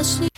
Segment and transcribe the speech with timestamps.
[0.00, 0.28] así.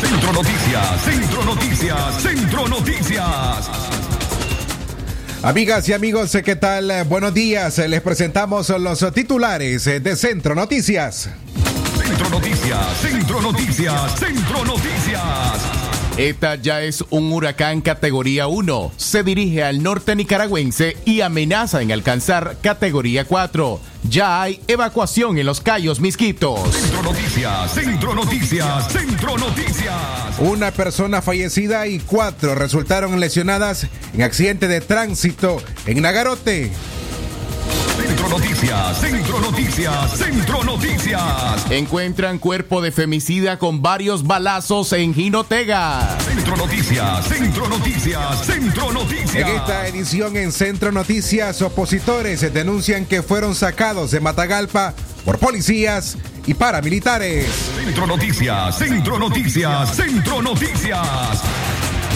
[0.00, 3.70] Centro Noticias, Centro Noticias, Centro Noticias.
[5.44, 7.04] Amigas y amigos, ¿qué tal?
[7.04, 7.78] Buenos días.
[7.78, 11.30] Les presentamos los titulares de Centro Noticias.
[12.62, 15.82] Centro Noticias, Centro Noticias, Centro Noticias.
[16.16, 18.92] ETA ya es un huracán categoría 1.
[18.96, 23.80] Se dirige al norte nicaragüense y amenaza en alcanzar categoría 4.
[24.04, 26.72] Ya hay evacuación en los Cayos Misquitos.
[26.72, 30.38] Centro Noticias, Centro Noticias, Centro Noticias.
[30.38, 36.70] Una persona fallecida y cuatro resultaron lesionadas en accidente de tránsito en Nagarote.
[38.22, 41.70] Centro Noticias, Centro Noticias, Centro Noticias.
[41.70, 46.16] Encuentran cuerpo de femicida con varios balazos en Jinotega.
[46.20, 49.34] Centro Noticias, Centro Noticias, Centro Noticias.
[49.34, 54.94] En esta edición en Centro Noticias, opositores denuncian que fueron sacados de Matagalpa
[55.24, 56.16] por policías
[56.46, 57.48] y paramilitares.
[57.74, 61.42] Centro Noticias, Centro Noticias, Centro Noticias.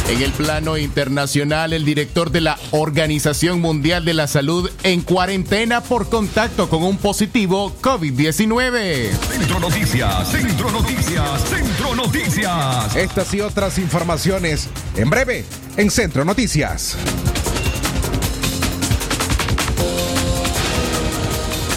[0.09, 5.81] En el plano internacional, el director de la Organización Mundial de la Salud en cuarentena
[5.81, 9.11] por contacto con un positivo COVID-19.
[9.11, 12.95] Centro Noticias, Centro Noticias, Centro Noticias.
[12.95, 15.45] Estas y otras informaciones en breve
[15.77, 16.97] en Centro Noticias.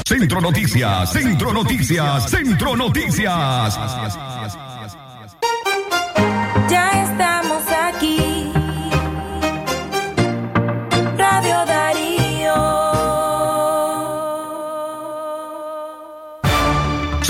[0.06, 3.24] Centro Noticias, Centro Noticias, Centro Noticias.
[3.76, 4.29] Ya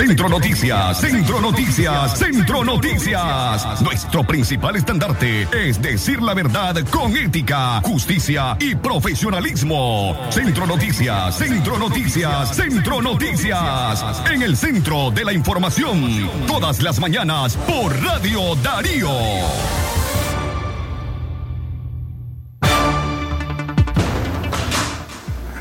[0.09, 3.79] Centro Noticias, Centro Noticias, Centro Noticias.
[3.83, 10.17] Nuestro principal estandarte es decir la verdad con ética, justicia y profesionalismo.
[10.31, 14.03] Centro Noticias, Centro Noticias, Centro Noticias.
[14.33, 19.11] En el centro de la información, todas las mañanas por Radio Darío.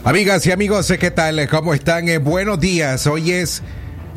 [0.05, 1.47] Amigas y amigos, ¿qué tal?
[1.51, 2.09] ¿Cómo están?
[2.09, 3.07] Eh, buenos días.
[3.07, 3.63] Hoy es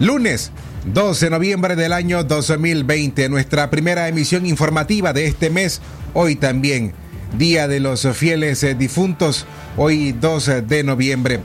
[0.01, 0.51] lunes
[0.85, 5.79] 12 de noviembre del año 2020, nuestra primera emisión informativa de este mes.
[6.15, 6.93] Hoy también,
[7.37, 9.45] Día de los Fieles eh, Difuntos,
[9.77, 11.39] hoy 2 de noviembre.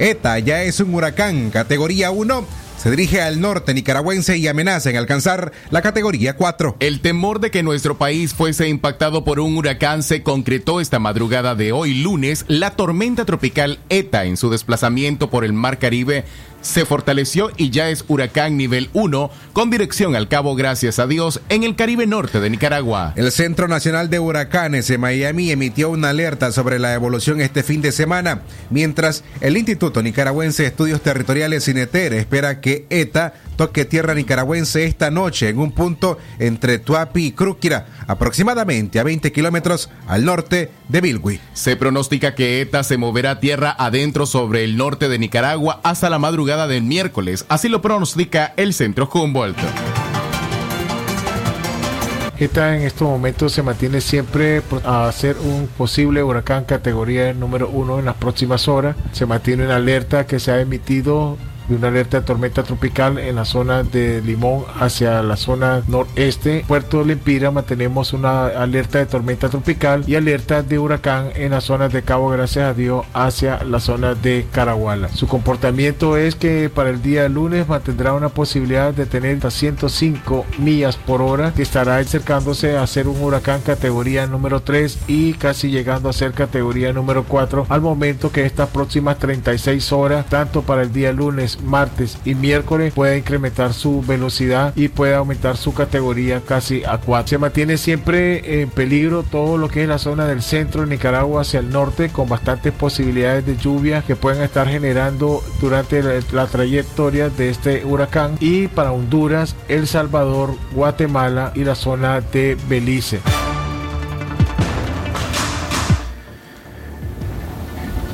[0.00, 4.96] ETA ya es un huracán, categoría 1 se dirige al norte nicaragüense y amenaza en
[4.96, 6.76] alcanzar la categoría 4.
[6.80, 11.54] El temor de que nuestro país fuese impactado por un huracán se concretó esta madrugada
[11.54, 12.44] de hoy lunes.
[12.48, 16.24] La tormenta tropical ETA en su desplazamiento por el Mar Caribe
[16.64, 21.40] se fortaleció y ya es huracán nivel 1 con dirección al Cabo Gracias a Dios
[21.50, 23.12] en el Caribe Norte de Nicaragua.
[23.16, 27.82] El Centro Nacional de Huracanes en Miami emitió una alerta sobre la evolución este fin
[27.82, 28.40] de semana,
[28.70, 35.10] mientras el Instituto Nicaragüense de Estudios Territoriales CINETER espera que ETA toque tierra nicaragüense esta
[35.10, 41.00] noche en un punto entre Tuapi y Crúquira, aproximadamente a 20 kilómetros al norte de
[41.00, 41.40] Bilwi.
[41.52, 46.18] Se pronostica que ETA se moverá tierra adentro sobre el norte de Nicaragua hasta la
[46.18, 49.58] madrugada del miércoles, así lo pronostica el Centro Humboldt.
[52.38, 58.00] ETA en estos momentos se mantiene siempre a ser un posible huracán categoría número uno
[58.00, 58.96] en las próximas horas.
[59.12, 61.38] Se mantiene una alerta que se ha emitido
[61.68, 66.64] de una alerta de tormenta tropical en la zona de Limón hacia la zona noreste.
[66.66, 71.92] Puerto Lempira mantenemos una alerta de tormenta tropical y alerta de huracán en las zonas
[71.92, 75.08] de Cabo Gracias a Dios hacia la zona de Caraguala.
[75.08, 80.46] Su comportamiento es que para el día lunes mantendrá una posibilidad de tener hasta 105
[80.58, 85.70] millas por hora que estará acercándose a ser un huracán categoría número 3 y casi
[85.70, 90.82] llegando a ser categoría número 4 al momento que estas próximas 36 horas tanto para
[90.82, 96.40] el día lunes, martes y miércoles pueda incrementar su velocidad y pueda aumentar su categoría
[96.40, 97.28] casi a 4.
[97.28, 101.42] Se mantiene siempre en peligro todo lo que es la zona del centro de Nicaragua
[101.42, 106.46] hacia el norte con bastantes posibilidades de lluvia que pueden estar generando durante la, la
[106.46, 113.20] trayectoria de este huracán y para Honduras, El Salvador, Guatemala y la zona de Belice.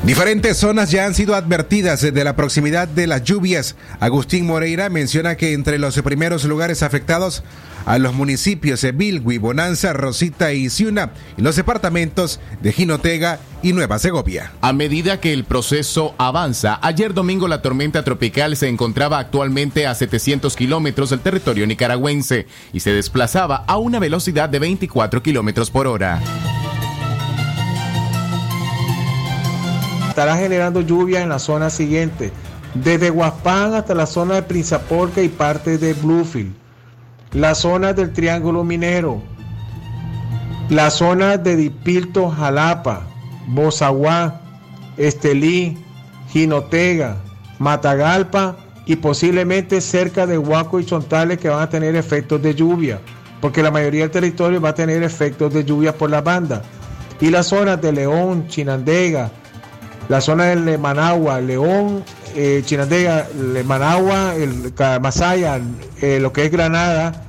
[0.04, 3.76] Diferentes zonas ya han sido advertidas de la proximidad de las lluvias.
[4.00, 7.44] Agustín Moreira menciona que entre los primeros lugares afectados
[7.84, 13.74] a los municipios de Bilgui, Bonanza, Rosita y Ciuna, y los departamentos de Jinotega y
[13.74, 14.52] Nueva Segovia.
[14.62, 19.94] A medida que el proceso avanza, ayer domingo la tormenta tropical se encontraba actualmente a
[19.94, 25.86] 700 kilómetros del territorio nicaragüense y se desplazaba a una velocidad de 24 kilómetros por
[25.86, 26.20] hora.
[30.20, 32.30] Estará generando lluvia en la zona siguiente,
[32.74, 36.52] desde Huaspán hasta la zona de Prinzaporca y parte de Bluefield,
[37.32, 39.22] la zona del Triángulo Minero,
[40.68, 43.06] la zona de Dipilto, Jalapa,
[43.46, 44.42] Bozaguá,
[44.98, 45.78] Estelí,
[46.28, 47.16] Jinotega,
[47.58, 53.00] Matagalpa y posiblemente cerca de Huaco y Chontales que van a tener efectos de lluvia,
[53.40, 56.60] porque la mayoría del territorio va a tener efectos de lluvia por la banda.
[57.22, 59.30] Y las zonas de León, Chinandega,
[60.10, 62.02] la zona de Managua, León,
[62.34, 63.28] eh, Chinandega,
[63.64, 65.60] Managua, el Masaya,
[66.00, 67.22] eh, lo que es Granada,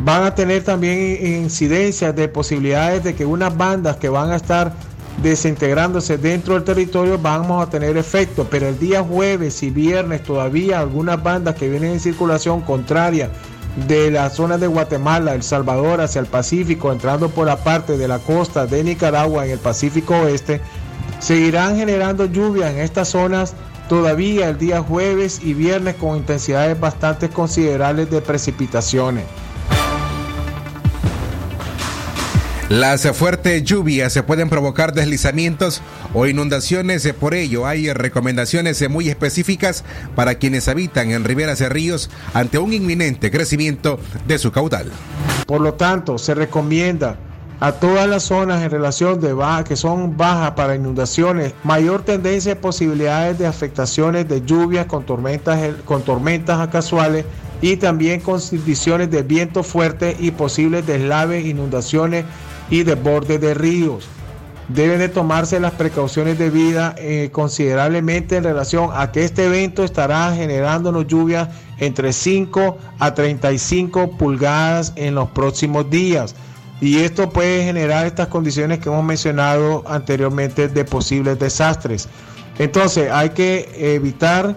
[0.00, 4.72] van a tener también incidencias de posibilidades de que unas bandas que van a estar
[5.22, 10.80] desintegrándose dentro del territorio vamos a tener efecto, pero el día jueves y viernes todavía
[10.80, 13.30] algunas bandas que vienen en circulación contraria
[13.86, 18.08] de la zona de Guatemala, El Salvador hacia el Pacífico, entrando por la parte de
[18.08, 20.60] la costa de Nicaragua en el Pacífico Oeste,
[21.24, 23.54] Seguirán generando lluvia en estas zonas
[23.88, 29.24] todavía el día jueves y viernes con intensidades bastante considerables de precipitaciones.
[32.68, 35.80] Las fuertes lluvias se pueden provocar deslizamientos
[36.12, 39.82] o inundaciones, por ello hay recomendaciones muy específicas
[40.14, 44.92] para quienes habitan en riberas de ríos ante un inminente crecimiento de su caudal.
[45.46, 47.16] Por lo tanto, se recomienda
[47.60, 52.54] a todas las zonas en relación de baja, que son bajas para inundaciones, mayor tendencia
[52.54, 57.24] de posibilidades de afectaciones de lluvias con tormentas, con tormentas casuales
[57.60, 62.24] y también con condiciones de viento fuerte y posibles deslaves, inundaciones
[62.70, 64.08] y desbordes de ríos.
[64.68, 70.34] Deben de tomarse las precauciones debidas eh, considerablemente en relación a que este evento estará
[70.34, 71.48] generándonos lluvias
[71.78, 76.34] entre 5 a 35 pulgadas en los próximos días.
[76.84, 82.10] Y esto puede generar estas condiciones que hemos mencionado anteriormente de posibles desastres.
[82.58, 84.54] Entonces hay que evitar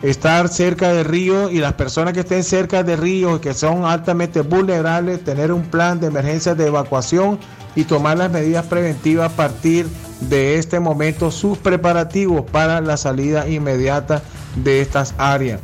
[0.00, 4.40] estar cerca de ríos y las personas que estén cerca de ríos que son altamente
[4.40, 7.38] vulnerables, tener un plan de emergencia de evacuación
[7.74, 9.86] y tomar las medidas preventivas a partir
[10.22, 14.22] de este momento, sus preparativos para la salida inmediata
[14.64, 15.60] de estas áreas.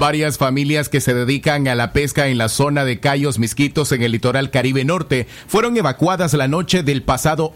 [0.00, 4.02] Varias familias que se dedican a la pesca en la zona de Cayos Misquitos en
[4.02, 7.54] el litoral Caribe Norte fueron evacuadas la noche del pasado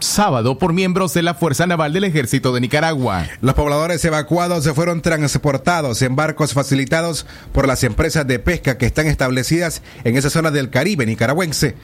[0.00, 3.28] sábado por miembros de la Fuerza Naval del Ejército de Nicaragua.
[3.40, 8.86] Los pobladores evacuados se fueron transportados en barcos facilitados por las empresas de pesca que
[8.86, 11.76] están establecidas en esa zona del Caribe nicaragüense.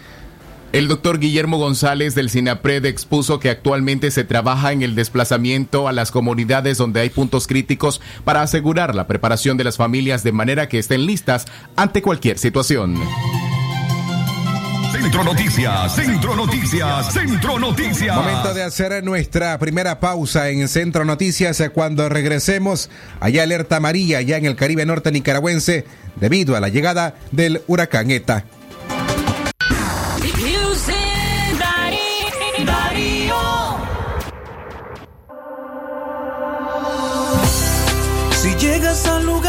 [0.73, 5.93] El doctor Guillermo González del SINAPRED expuso que actualmente se trabaja en el desplazamiento a
[5.93, 10.69] las comunidades donde hay puntos críticos para asegurar la preparación de las familias de manera
[10.69, 13.01] que estén listas ante cualquier situación.
[14.93, 18.15] Centro Noticias, Centro Noticias, Centro Noticias.
[18.15, 21.61] Momento de hacer nuestra primera pausa en Centro Noticias.
[21.75, 25.85] Cuando regresemos, hay alerta amarilla ya en el Caribe Norte nicaragüense
[26.21, 28.45] debido a la llegada del huracán ETA.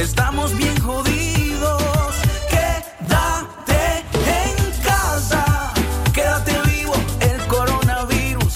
[0.00, 2.14] estamos bien jodidos.
[2.48, 4.04] Quédate
[4.40, 5.72] en casa.
[6.12, 8.54] Quédate vivo, el coronavirus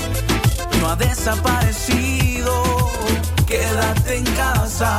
[0.81, 2.53] no ha desaparecido.
[3.47, 4.99] Quédate en casa.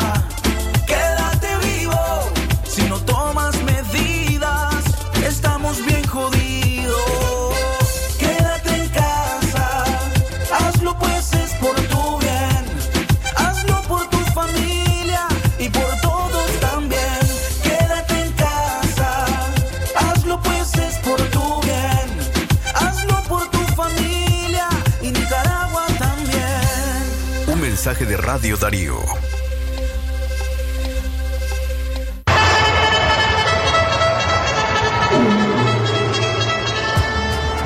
[27.85, 28.97] Mensaje de Radio Darío.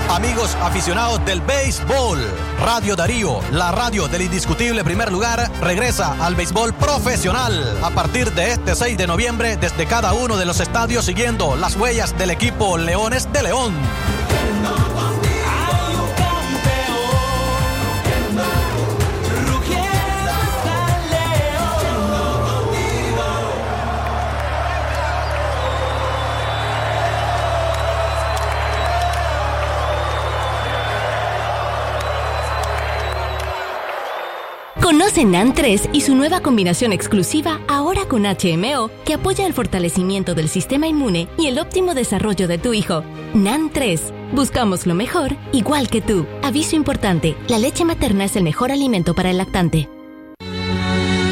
[0.10, 2.20] Amigos aficionados del béisbol,
[2.60, 8.52] Radio Darío, la radio del indiscutible primer lugar, regresa al béisbol profesional a partir de
[8.52, 12.78] este 6 de noviembre desde cada uno de los estadios siguiendo las huellas del equipo
[12.78, 13.74] Leones de León.
[35.18, 40.48] NAN 3 y su nueva combinación exclusiva ahora con HMO que apoya el fortalecimiento del
[40.48, 43.04] sistema inmune y el óptimo desarrollo de tu hijo.
[43.34, 44.14] NAN 3.
[44.34, 46.26] Buscamos lo mejor, igual que tú.
[46.44, 49.90] Aviso importante, la leche materna es el mejor alimento para el lactante.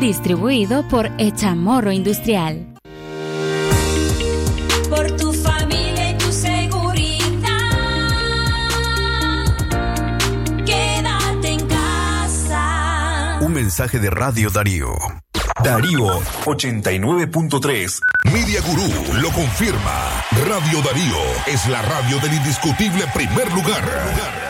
[0.00, 2.66] Distribuido por Echamorro Industrial.
[4.90, 7.48] Por tu familia y tu seguridad.
[10.66, 13.38] Quédate en casa.
[13.40, 14.92] Un mensaje de Radio Darío.
[15.64, 18.00] Darío 89.3.
[18.24, 20.24] Media Gurú lo confirma.
[20.46, 24.45] Radio Darío es la radio del indiscutible primer lugar.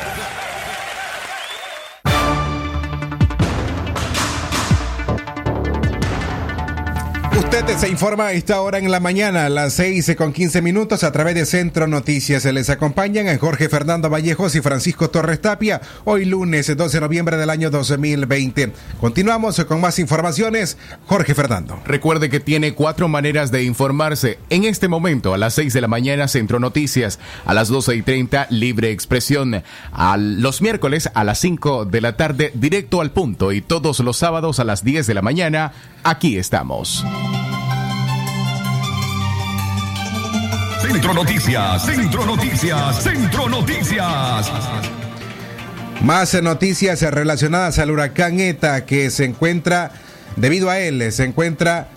[7.56, 11.10] Se informa a esta hora en la mañana, a las 6 con 15 minutos, a
[11.10, 12.42] través de Centro Noticias.
[12.42, 17.00] Se les acompañan a Jorge Fernando Vallejos y Francisco Torres Tapia, hoy lunes 12 de
[17.00, 18.72] noviembre del año 2020.
[19.00, 20.76] Continuamos con más informaciones.
[21.06, 21.80] Jorge Fernando.
[21.86, 24.38] Recuerde que tiene cuatro maneras de informarse.
[24.50, 27.18] En este momento, a las 6 de la mañana, Centro Noticias.
[27.46, 29.62] A las 12 y 30, Libre Expresión.
[29.92, 33.52] A los miércoles, a las 5 de la tarde, directo al punto.
[33.52, 35.72] Y todos los sábados, a las 10 de la mañana,
[36.04, 37.02] aquí estamos.
[40.88, 44.52] Centro Noticias, Centro Noticias, Centro Noticias.
[46.00, 49.90] Más noticias relacionadas al huracán ETA que se encuentra,
[50.36, 51.88] debido a él, se encuentra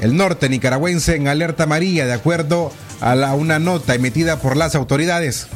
[0.00, 4.74] el norte nicaragüense en alerta amarilla, de acuerdo a la, una nota emitida por las
[4.74, 5.46] autoridades.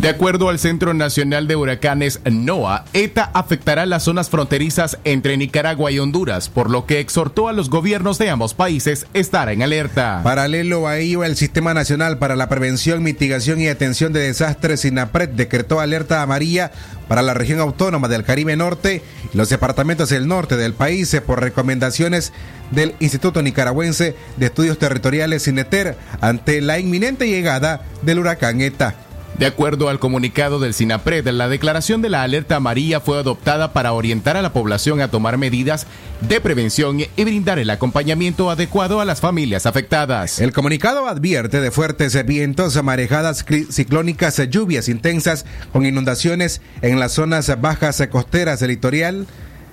[0.00, 5.90] De acuerdo al Centro Nacional de Huracanes NOAA, ETA afectará las zonas fronterizas entre Nicaragua
[5.90, 10.22] y Honduras, por lo que exhortó a los gobiernos de ambos países estar en alerta.
[10.24, 15.28] Paralelo a ello, el Sistema Nacional para la Prevención, Mitigación y Atención de Desastres, SINAPRED,
[15.28, 16.72] decretó alerta amarilla
[17.06, 19.02] para la región autónoma del Caribe Norte
[19.34, 22.32] y los departamentos del norte del país eh, por recomendaciones
[22.70, 28.94] del Instituto Nicaragüense de Estudios Territoriales, INETER, ante la inminente llegada del huracán ETA.
[29.38, 33.94] De acuerdo al comunicado del SINAPRED, la declaración de la alerta amarilla fue adoptada para
[33.94, 35.86] orientar a la población a tomar medidas
[36.20, 40.40] de prevención y brindar el acompañamiento adecuado a las familias afectadas.
[40.40, 47.60] El comunicado advierte de fuertes vientos, marejadas ciclónicas, lluvias intensas con inundaciones en las zonas
[47.60, 49.26] bajas costeras del litoral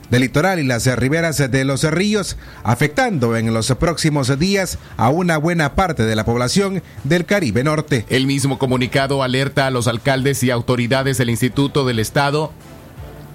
[0.10, 5.38] del litoral y las riberas de los ríos, afectando en los próximos días a una
[5.38, 8.06] buena parte de la población del Caribe Norte.
[8.10, 12.52] El mismo comunicado alerta a los alcaldes y autoridades del Instituto del Estado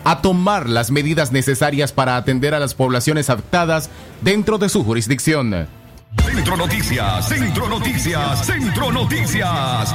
[0.05, 5.69] a tomar las medidas necesarias para atender a las poblaciones afectadas dentro de su jurisdicción.
[6.21, 9.95] Centro Noticias, Centro Noticias, Centro Noticias.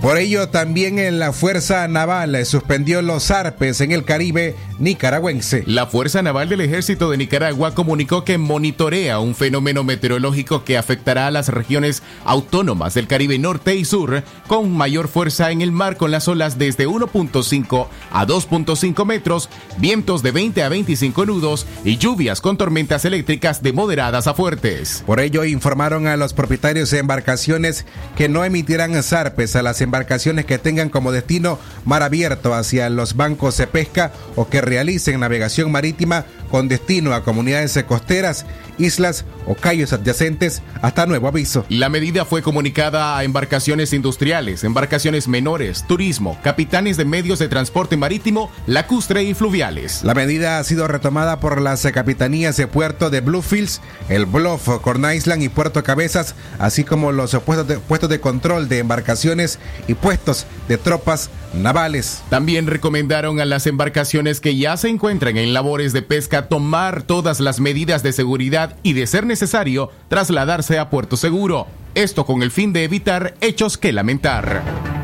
[0.00, 5.62] Por ello, también en la Fuerza Naval suspendió los arpes en el Caribe nicaragüense.
[5.66, 11.26] La Fuerza Naval del Ejército de Nicaragua comunicó que monitorea un fenómeno meteorológico que afectará
[11.26, 15.98] a las regiones autónomas del Caribe Norte y Sur con mayor fuerza en el mar
[15.98, 21.98] con las olas desde 1.5 a 2.5 metros, vientos de 20 a 25 nudos y
[21.98, 25.04] lluvias con tormentas eléctricas de moderadas a fuertes.
[25.04, 27.84] Por ello, informaron a los propietarios de embarcaciones
[28.16, 33.16] que no emitirán zarpes a las embarcaciones que tengan como destino mar abierto hacia los
[33.16, 38.46] bancos de pesca o que realicen navegación marítima con destino a comunidades costeras,
[38.78, 41.64] islas o cayos adyacentes hasta nuevo aviso.
[41.68, 47.96] La medida fue comunicada a embarcaciones industriales, embarcaciones menores, turismo, capitanes de medios de transporte
[47.96, 50.02] marítimo, lacustre y fluviales.
[50.04, 55.04] La medida ha sido retomada por las capitanías de puerto de Bluefields, el Bluff, Corn
[55.12, 59.94] Island y Puerto Cabezas, así como los puestos de, puestos de control de embarcaciones y
[59.94, 62.22] puestos de tropas navales.
[62.28, 67.40] También recomendaron a las embarcaciones que ya se encuentran en labores de pesca tomar todas
[67.40, 71.66] las medidas de seguridad y, de ser necesario, trasladarse a puerto seguro.
[71.94, 74.99] Esto con el fin de evitar hechos que lamentar.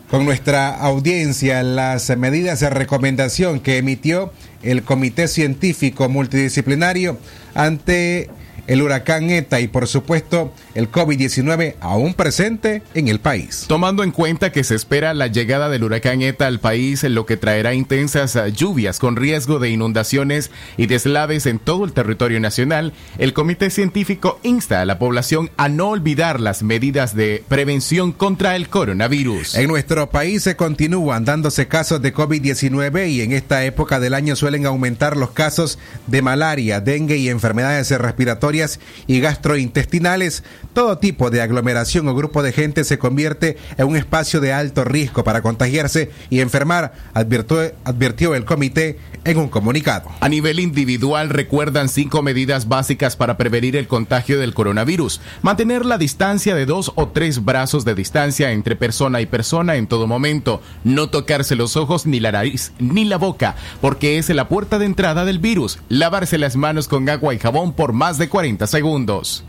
[0.09, 7.17] con nuestra audiencia, las medidas de recomendación que emitió el Comité Científico Multidisciplinario
[7.53, 8.29] ante
[8.69, 13.65] el huracán ETA y por supuesto el COVID-19 aún presente en el país.
[13.67, 17.35] Tomando en cuenta que se espera la llegada del huracán ETA al país, lo que
[17.35, 23.33] traerá intensas lluvias con riesgo de inundaciones y deslaves en todo el territorio nacional, el
[23.33, 28.69] comité científico insta a la población a no olvidar las medidas de prevención contra el
[28.69, 29.55] coronavirus.
[29.55, 34.35] En nuestro país se continúan dándose casos de COVID-19 y en esta época del año
[34.35, 38.58] suelen aumentar los casos de malaria, dengue y enfermedades respiratorias
[39.07, 40.43] y gastrointestinales.
[40.73, 44.83] Todo tipo de aglomeración o grupo de gente se convierte en un espacio de alto
[44.83, 50.09] riesgo para contagiarse y enfermar, advirtió, advirtió el comité en un comunicado.
[50.19, 55.21] A nivel individual recuerdan cinco medidas básicas para prevenir el contagio del coronavirus.
[55.41, 59.87] Mantener la distancia de dos o tres brazos de distancia entre persona y persona en
[59.87, 60.61] todo momento.
[60.83, 64.85] No tocarse los ojos ni la nariz ni la boca, porque es la puerta de
[64.85, 65.79] entrada del virus.
[65.89, 69.43] Lavarse las manos con agua y jabón por más de 40 segundos.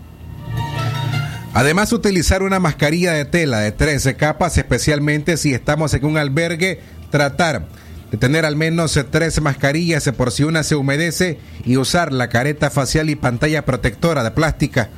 [1.53, 6.81] Además, utilizar una mascarilla de tela de 13 capas, especialmente si estamos en un albergue,
[7.11, 7.67] tratar
[8.11, 12.71] de tener al menos tres mascarillas por si una se humedece y usar la careta
[12.71, 14.91] facial y pantalla protectora de plástica.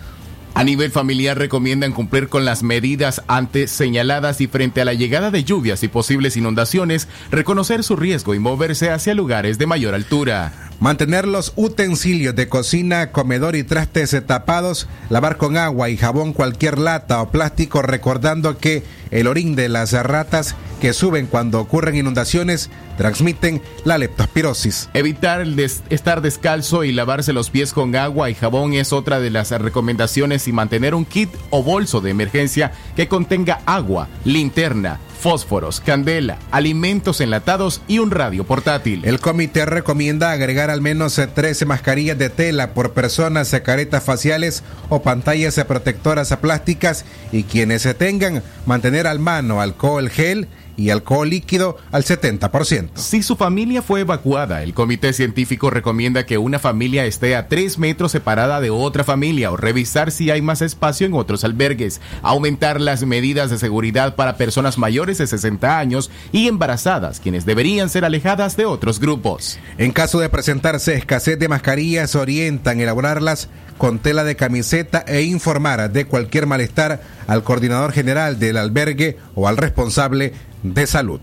[0.55, 5.31] A nivel familiar recomiendan cumplir con las medidas antes señaladas y frente a la llegada
[5.31, 10.72] de lluvias y posibles inundaciones, reconocer su riesgo y moverse hacia lugares de mayor altura.
[10.83, 16.77] Mantener los utensilios de cocina, comedor y trastes tapados, lavar con agua y jabón cualquier
[16.77, 22.69] lata o plástico recordando que el orín de las ratas que suben cuando ocurren inundaciones
[22.99, 24.89] transmiten la leptospirosis.
[24.93, 29.31] Evitar el estar descalzo y lavarse los pies con agua y jabón es otra de
[29.31, 35.81] las recomendaciones y mantener un kit o bolso de emergencia que contenga agua, linterna, fósforos,
[35.81, 39.03] candela, alimentos enlatados y un radio portátil.
[39.05, 44.65] El comité recomienda agregar al menos eh, 13 mascarillas de tela por personas, caretas faciales
[44.89, 51.31] o pantallas protectoras plásticas y quienes se tengan mantener al mano alcohol gel y alcohol
[51.31, 52.91] líquido al 70%.
[52.95, 57.79] Si su familia fue evacuada, el comité científico recomienda que una familia esté a 3
[57.79, 62.81] metros separada de otra familia o revisar si hay más espacio en otros albergues, aumentar
[62.81, 68.05] las medidas de seguridad para personas mayores de 60 años y embarazadas, quienes deberían ser
[68.05, 69.59] alejadas de otros grupos.
[69.79, 75.91] En caso de presentarse escasez de mascarillas, orientan elaborarlas con tela de camiseta e informar
[75.91, 80.33] de cualquier malestar al coordinador general del albergue o al responsable
[80.63, 81.21] de salud.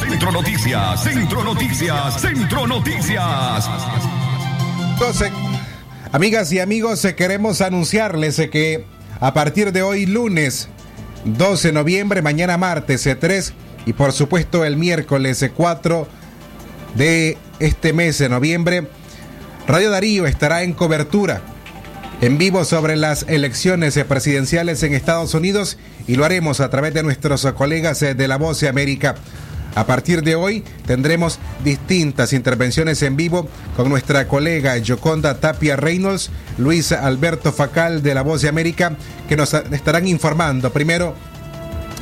[0.00, 3.70] Centro Noticias, Centro Noticias, Centro Noticias.
[4.92, 5.30] Entonces,
[6.12, 8.84] amigas y amigos, eh, queremos anunciarles eh, que
[9.20, 10.68] a partir de hoy, lunes
[11.24, 13.52] 12 de noviembre, mañana martes eh, 3
[13.86, 16.08] y por supuesto el miércoles eh, 4
[16.94, 18.88] de este mes de noviembre,
[19.68, 21.42] Radio Darío estará en cobertura
[22.20, 26.92] en vivo sobre las elecciones eh, presidenciales en Estados Unidos y lo haremos a través
[26.92, 29.14] de nuestros eh, colegas eh, de La Voz de América.
[29.74, 36.30] A partir de hoy tendremos distintas intervenciones en vivo con nuestra colega Yoconda Tapia Reynolds,
[36.58, 38.96] Luis Alberto Facal de La Voz de América,
[39.28, 41.14] que nos estarán informando primero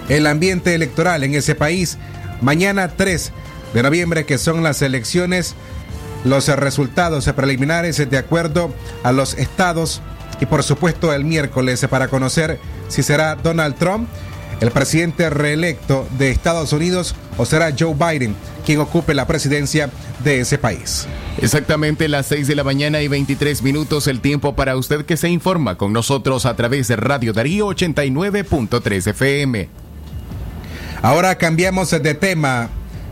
[0.08, 1.98] el ambiente electoral en ese país.
[2.40, 3.32] Mañana 3
[3.74, 5.54] de noviembre, que son las elecciones,
[6.24, 10.00] los resultados preliminares de acuerdo a los estados
[10.40, 14.08] y por supuesto el miércoles para conocer si será Donald Trump
[14.60, 18.34] el presidente reelecto de Estados Unidos o será Joe Biden
[18.66, 19.88] quien ocupe la presidencia
[20.22, 21.06] de ese país.
[21.40, 25.30] Exactamente las 6 de la mañana y 23 minutos el tiempo para usted que se
[25.30, 29.68] informa con nosotros a través de Radio Darío 89.3 FM.
[31.00, 32.68] Ahora cambiamos de tema.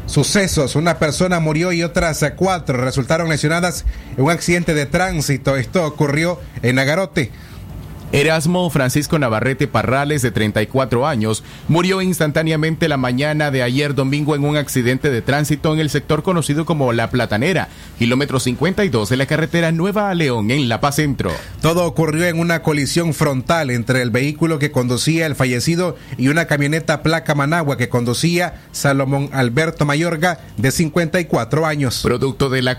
[0.06, 3.84] Sucesos, una persona murió y otras cuatro resultaron lesionadas
[4.16, 5.56] en un accidente de tránsito.
[5.56, 7.32] Esto ocurrió en Agarote.
[8.12, 14.44] Erasmo Francisco Navarrete Parrales, de 34 años, murió instantáneamente la mañana de ayer domingo en
[14.44, 19.26] un accidente de tránsito en el sector conocido como La Platanera, kilómetro 52 de la
[19.26, 21.32] carretera Nueva a León, en La Paz Centro.
[21.60, 26.46] Todo ocurrió en una colisión frontal entre el vehículo que conducía el fallecido y una
[26.46, 32.02] camioneta placa Managua que conducía Salomón Alberto Mayorga, de 54 años.
[32.02, 32.78] Producto de la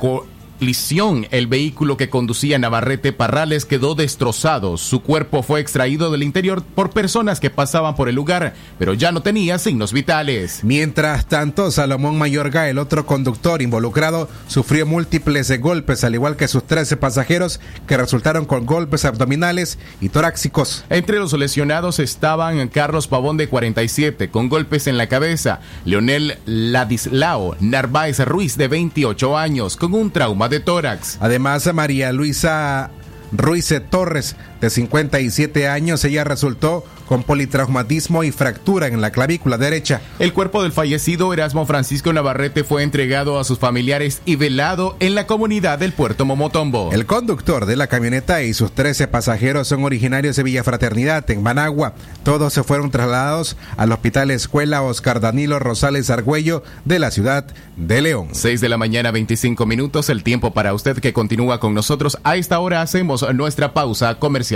[0.57, 4.77] colisión, el vehículo que conducía Navarrete Parrales quedó destrozado.
[4.77, 9.11] Su cuerpo fue extraído del interior por personas que pasaban por el lugar, pero ya
[9.11, 10.63] no tenía signos vitales.
[10.63, 16.65] Mientras tanto, Salomón Mayorga, el otro conductor involucrado, sufrió múltiples golpes, al igual que sus
[16.65, 20.85] 13 pasajeros, que resultaron con golpes abdominales y torácicos.
[20.89, 27.55] Entre los lesionados estaban Carlos Pavón de 47 con golpes en la cabeza, Leonel Ladislao
[27.59, 31.17] Narváez Ruiz de 28 años con un trauma de tórax.
[31.19, 32.91] Además, María Luisa
[33.31, 40.01] Ruiz Torres, de 57 años, ella resultó con politraumatismo y fractura en la clavícula derecha.
[40.19, 45.15] El cuerpo del fallecido Erasmo Francisco Navarrete fue entregado a sus familiares y velado en
[45.15, 46.91] la comunidad del puerto Momotombo.
[46.91, 51.41] El conductor de la camioneta y sus 13 pasajeros son originarios de Villa Fraternidad, en
[51.41, 51.93] Managua.
[52.23, 57.45] Todos se fueron trasladados al Hospital Escuela Oscar Danilo Rosales Argüello de la ciudad
[57.77, 58.29] de León.
[58.33, 62.17] 6 de la mañana, 25 minutos, el tiempo para usted que continúa con nosotros.
[62.23, 64.46] A esta hora hacemos nuestra pausa comercial.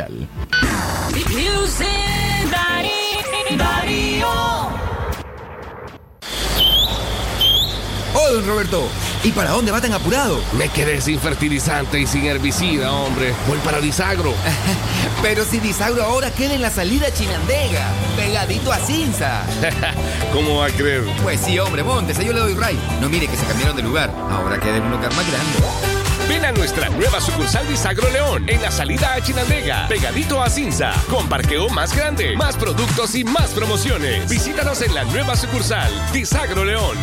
[8.13, 8.87] Oh, don Roberto,
[9.23, 10.39] ¿y para dónde va tan apurado?
[10.57, 13.33] Me quedé sin fertilizante y sin herbicida, hombre.
[13.49, 14.33] Voy para Disagro.
[15.21, 19.43] Pero si Disagro ahora queda en la salida Chinandega, pegadito a Cinza.
[20.33, 21.03] ¿Cómo va a creer?
[21.21, 22.79] Pues sí, hombre, montes, yo le doy ray.
[23.01, 24.09] No mire que se cambiaron de lugar.
[24.29, 26.10] Ahora queda en un lugar más grande.
[26.43, 31.29] A nuestra nueva sucursal Bisagro León en la salida a Chinandega, pegadito a Cinza, con
[31.29, 34.27] parqueo más grande, más productos y más promociones.
[34.29, 36.97] Visítanos en la nueva sucursal Bisagro León.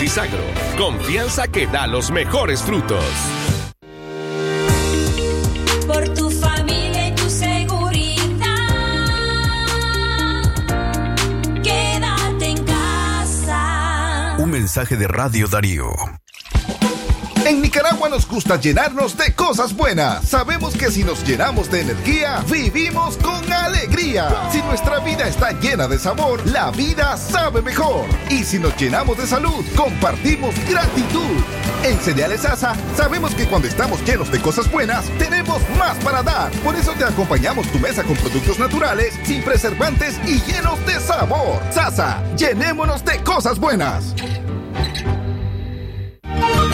[0.00, 0.42] Bisagro,
[0.78, 3.04] confianza que da los mejores frutos.
[5.86, 8.46] Por tu familia y tu seguridad,
[11.62, 14.36] quédate en casa.
[14.38, 15.92] Un mensaje de Radio Darío.
[17.44, 20.28] En Nicaragua nos gusta llenarnos de cosas buenas.
[20.28, 24.28] Sabemos que si nos llenamos de energía, vivimos con alegría.
[24.52, 28.06] Si nuestra vida está llena de sabor, la vida sabe mejor.
[28.30, 31.42] Y si nos llenamos de salud, compartimos gratitud.
[31.82, 36.52] En Cereales Asa, sabemos que cuando estamos llenos de cosas buenas, tenemos más para dar.
[36.62, 41.60] Por eso te acompañamos tu mesa con productos naturales, sin preservantes y llenos de sabor.
[41.72, 44.14] Sasa, llenémonos de cosas buenas.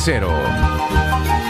[0.00, 1.49] cero.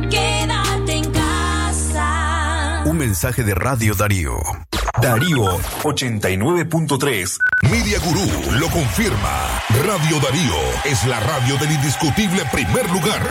[0.09, 2.83] Quédate en casa.
[2.85, 4.37] Un mensaje de Radio Darío.
[5.01, 5.45] Darío
[5.83, 7.37] 89.3.
[7.69, 9.61] Media Gurú lo confirma.
[9.85, 10.55] Radio Darío
[10.85, 13.21] es la radio del indiscutible primer lugar.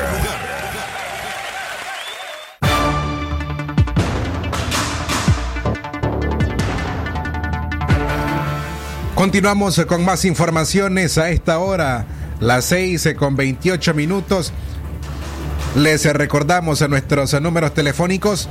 [9.17, 12.07] Continuamos con más informaciones a esta hora,
[12.39, 14.53] las 6 con 28 minutos.
[15.75, 18.49] Les recordamos a nuestros números telefónicos.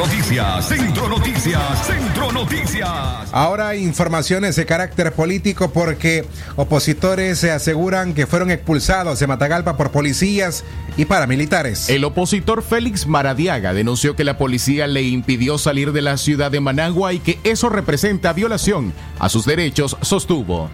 [0.01, 2.87] Noticias, Centro Noticias, Centro Noticias.
[3.31, 9.91] Ahora informaciones de carácter político porque opositores se aseguran que fueron expulsados de Matagalpa por
[9.91, 10.63] policías
[10.97, 11.87] y paramilitares.
[11.87, 16.61] El opositor Félix Maradiaga denunció que la policía le impidió salir de la ciudad de
[16.61, 20.71] Managua y que eso representa violación a sus derechos, sostuvo.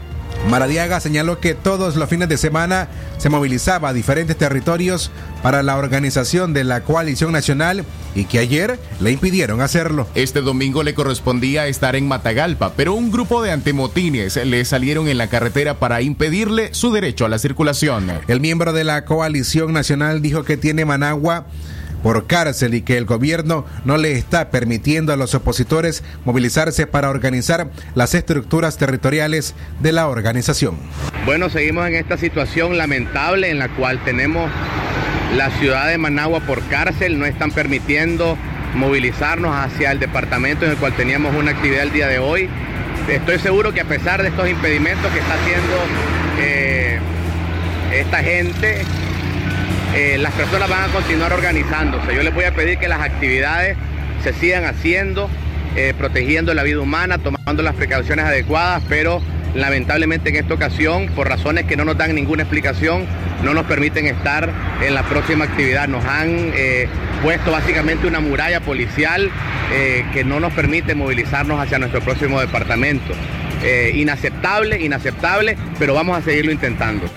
[0.50, 2.88] Maradiaga señaló que todos los fines de semana
[3.18, 5.12] se movilizaba a diferentes territorios
[5.44, 7.84] para la organización de la coalición nacional
[8.16, 10.08] y que ayer le impidieron hacerlo.
[10.16, 15.18] Este domingo le correspondía estar en Matagalpa, pero un grupo de antemotines le salieron en
[15.18, 18.10] la carretera para impedirle su derecho a la circulación.
[18.28, 21.46] El miembro de la coalición nacional dijo que tiene Managua
[22.08, 27.10] por cárcel y que el gobierno no le está permitiendo a los opositores movilizarse para
[27.10, 30.78] organizar las estructuras territoriales de la organización.
[31.26, 34.50] Bueno, seguimos en esta situación lamentable en la cual tenemos
[35.36, 38.38] la ciudad de Managua por cárcel, no están permitiendo
[38.74, 42.48] movilizarnos hacia el departamento en el cual teníamos una actividad el día de hoy.
[43.10, 45.76] Estoy seguro que a pesar de estos impedimentos que está haciendo
[46.39, 47.00] eh,
[47.91, 48.86] esta gente,
[49.95, 52.13] eh, las personas van a continuar organizándose.
[52.13, 53.78] Yo les voy a pedir que las actividades
[54.23, 55.30] se sigan haciendo,
[55.76, 59.21] eh, protegiendo la vida humana, tomando las precauciones adecuadas, pero
[59.56, 63.06] lamentablemente en esta ocasión, por razones que no nos dan ninguna explicación,
[63.43, 64.52] no nos permiten estar
[64.86, 65.88] en la próxima actividad.
[65.88, 66.88] Nos han eh,
[67.23, 69.32] puesto básicamente una muralla policial
[70.13, 73.13] que no nos permite movilizarnos hacia nuestro próximo departamento.
[73.93, 77.10] Inaceptable, inaceptable, pero vamos a seguirlo intentando.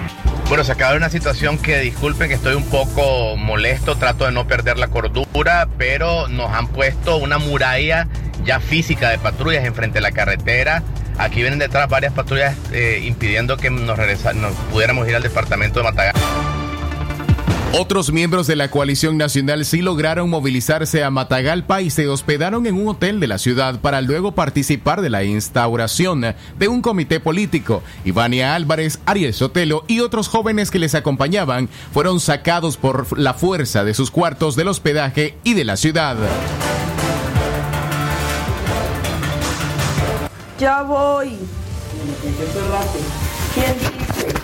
[0.50, 4.32] Bueno, se acaba de una situación que disculpen que estoy un poco molesto, trato de
[4.32, 8.08] no perder la cordura, pero nos han puesto una muralla
[8.44, 10.82] ya física de patrullas enfrente de la carretera
[11.18, 14.32] Aquí vienen detrás varias patrullas eh, impidiendo que nos, regresa-
[14.72, 16.20] pudiéramos ir al departamento de Matagalpa.
[17.72, 22.74] Otros miembros de la coalición nacional sí lograron movilizarse a Matagalpa y se hospedaron en
[22.74, 27.84] un hotel de la ciudad para luego participar de la instauración de un comité político.
[28.04, 33.84] Ivania Álvarez, Ariel Sotelo y otros jóvenes que les acompañaban fueron sacados por la fuerza
[33.84, 36.16] de sus cuartos del hospedaje y de la ciudad.
[40.58, 41.38] Ya voy.
[43.54, 44.34] ¿Quién dice?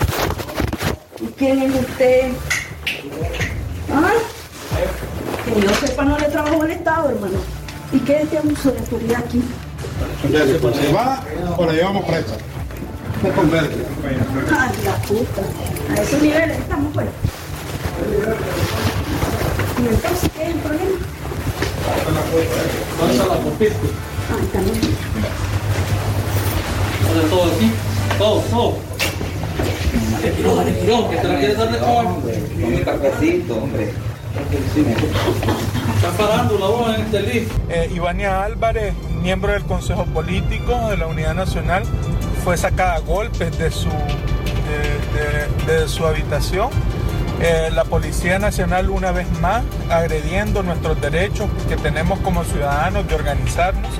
[1.20, 2.32] ¿Y quién es usted?
[3.96, 4.12] ¿Ah?
[5.44, 7.38] Que yo sepa, no le trabajo al Estado, hermano.
[7.92, 9.42] ¿Y qué es este abuso de autoridad aquí?
[10.30, 11.24] ¿Se va
[11.56, 12.36] o la llevamos presa?
[13.24, 15.42] Ay, la puta.
[15.90, 17.06] A esos niveles estamos, pues.
[19.78, 20.98] ¿Y entonces qué es el problema?
[24.30, 24.80] Ay, también.
[27.30, 27.72] todo aquí,
[28.18, 28.95] todo, todo.
[30.22, 32.00] Que te la quieres dar de todo.
[32.00, 33.90] Un cafecito, hombre.
[35.96, 37.48] Está parando la voz en este.
[37.68, 41.84] Eh, Ivania Álvarez, miembro del Consejo Político de la Unidad Nacional,
[42.44, 43.88] fue sacada a golpes de su,
[45.66, 46.68] de su habitación.
[47.40, 53.14] Eh, la Policía Nacional una vez más agrediendo nuestros derechos que tenemos como ciudadanos de
[53.14, 53.90] organizarnos.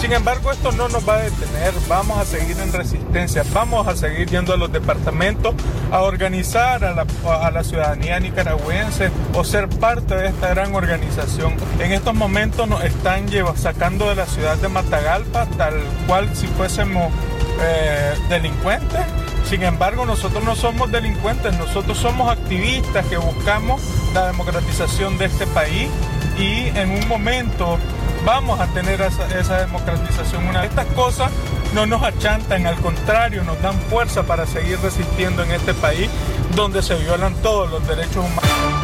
[0.00, 3.94] Sin embargo, esto no nos va a detener, vamos a seguir en resistencia, vamos a
[3.94, 5.54] seguir yendo a los departamentos
[5.92, 6.92] a organizar a
[7.50, 11.54] la, ciudadanía nicaragüense o ser parte de esta gran organización.
[11.78, 15.74] En estos momentos nos están lleva- sacando de la ciudad de Matagalpa tal
[16.08, 17.12] cual si fuésemos
[17.62, 19.00] eh, delincuentes.
[19.48, 23.80] Sin embargo, nosotros no somos delincuentes, nosotros somos activistas que buscamos
[24.14, 25.88] la democratización de este país
[26.38, 27.78] y en un momento
[28.24, 30.46] vamos a tener esa, democratización.
[30.46, 31.30] Una, estas cosas
[31.74, 36.10] no nos achantan, al contrario, nos dan fuerza para seguir resistiendo en este país
[36.54, 38.81] donde se violan todos los derechos humanos.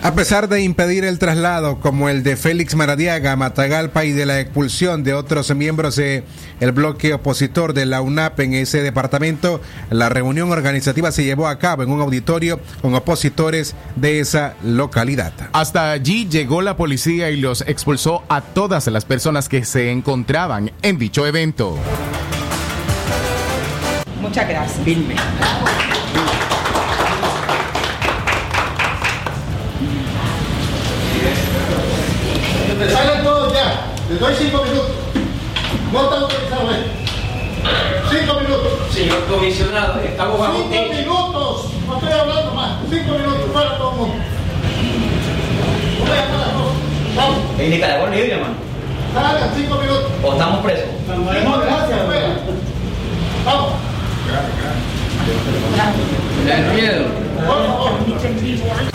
[0.00, 4.24] A pesar de impedir el traslado como el de Félix Maradiaga a Matagalpa y de
[4.24, 10.08] la expulsión de otros miembros del bloque opositor de la UNAP en ese departamento, la
[10.08, 15.34] reunión organizativa se llevó a cabo en un auditorio con opositores de esa localidad.
[15.52, 20.72] Hasta allí llegó la policía y los expulsó a todas las personas que se encontraban
[20.80, 21.76] en dicho evento.
[24.22, 24.78] Muchas gracias.
[24.86, 25.91] Salgan
[34.12, 34.90] Les doy cinco minutos.
[35.90, 36.90] No está autorizado esto.
[38.10, 38.72] Cinco minutos.
[38.92, 41.66] Señor comisionado, estamos bajo Cinco minutos.
[41.86, 42.72] No estoy hablando más.
[42.90, 43.50] Cinco minutos.
[43.50, 44.14] Fuera todo el mundo.
[46.04, 47.22] No.
[47.22, 47.38] Vamos.
[47.58, 48.54] En Nicaragua libre, hermano.
[49.14, 50.10] Salgan cinco minutos.
[50.22, 50.88] O estamos presos.
[51.08, 52.04] No, gracias.
[52.04, 52.28] fuera.
[53.46, 53.72] Vamos.
[56.74, 57.06] miedo.
[57.46, 58.91] Por favor.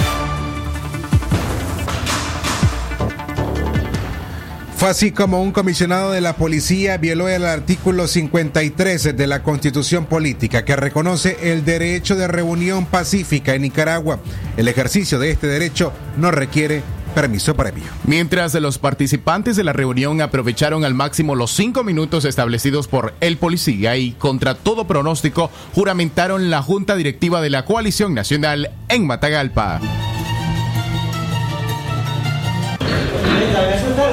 [4.78, 10.06] Fue así como un comisionado de la policía violó el artículo 53 de la Constitución
[10.06, 14.20] Política que reconoce el derecho de reunión pacífica en Nicaragua.
[14.56, 16.84] El ejercicio de este derecho no requiere
[17.16, 17.86] permiso previo.
[18.06, 23.38] Mientras los participantes de la reunión aprovecharon al máximo los cinco minutos establecidos por el
[23.38, 29.82] policía y contra todo pronóstico juramentaron la Junta Directiva de la Coalición Nacional en Matagalpa.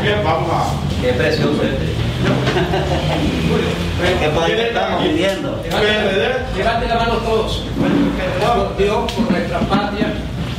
[0.02, 0.16] pie.
[0.24, 1.02] Vamos a.
[1.02, 1.86] Qué precioso este.
[4.20, 5.64] ¿Qué poder estamos viviendo?
[6.56, 7.64] Levanten la mano todos.
[8.78, 10.14] Dios, por nuestra patria,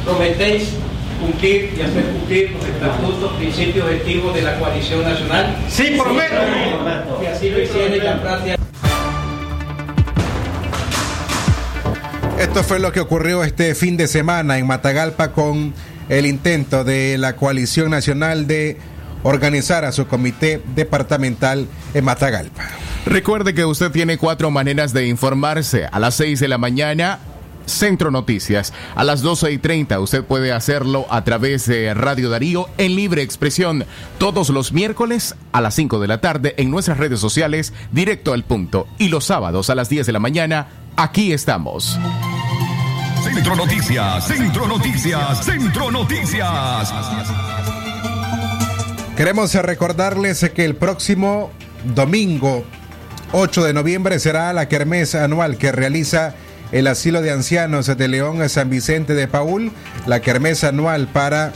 [0.05, 0.75] prometéis
[1.21, 5.57] cumplir y hacer cumplir los estatutos, principios, objetivos de la coalición nacional.
[5.69, 7.21] Sí, prometo.
[7.21, 8.21] Que así lo hiciere la
[12.39, 15.73] Esto fue lo que ocurrió este fin de semana en Matagalpa con
[16.11, 18.77] el intento de la coalición nacional de
[19.23, 22.63] organizar a su comité departamental en Matagalpa.
[23.07, 25.87] Recuerde que usted tiene cuatro maneras de informarse.
[25.91, 27.21] A las 6 de la mañana,
[27.67, 28.73] Centro Noticias.
[28.95, 33.23] A las 12 y 30 usted puede hacerlo a través de Radio Darío en libre
[33.23, 33.85] expresión.
[34.19, 38.45] Todos los miércoles a las 5 de la tarde en nuestras redes sociales, directo al
[38.45, 38.87] punto.
[38.99, 41.99] Y los sábados a las 10 de la mañana, aquí estamos.
[43.23, 46.95] Centro Noticias, Centro Noticias, Centro Noticias.
[49.17, 51.51] Queremos recordarles que el próximo
[51.95, 52.65] domingo
[53.33, 56.35] 8 de noviembre será la kermés anual que realiza
[56.79, 59.73] el asilo de ancianos de León San Vicente de Paul,
[60.07, 61.55] la kermesa anual para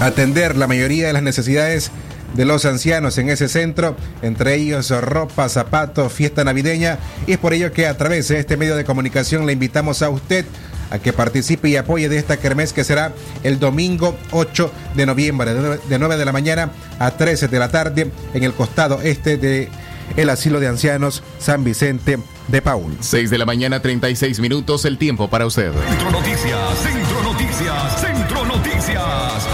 [0.00, 1.90] atender la mayoría de las necesidades
[2.34, 7.52] de los ancianos en ese centro, entre ellos ropa, zapatos, fiesta navideña, y es por
[7.52, 10.46] ello que a través de este medio de comunicación le invitamos a usted
[10.90, 13.12] a que participe y apoye de esta kermés que será
[13.42, 18.10] el domingo 8 de noviembre, de 9 de la mañana a 13 de la tarde,
[18.32, 19.68] en el costado este de
[20.16, 22.96] el asilo de ancianos San Vicente de Paul.
[23.00, 25.72] 6 de la mañana, 36 minutos, el tiempo para usted.
[25.88, 29.46] Centro Noticias, Centro Noticias, Centro Noticias.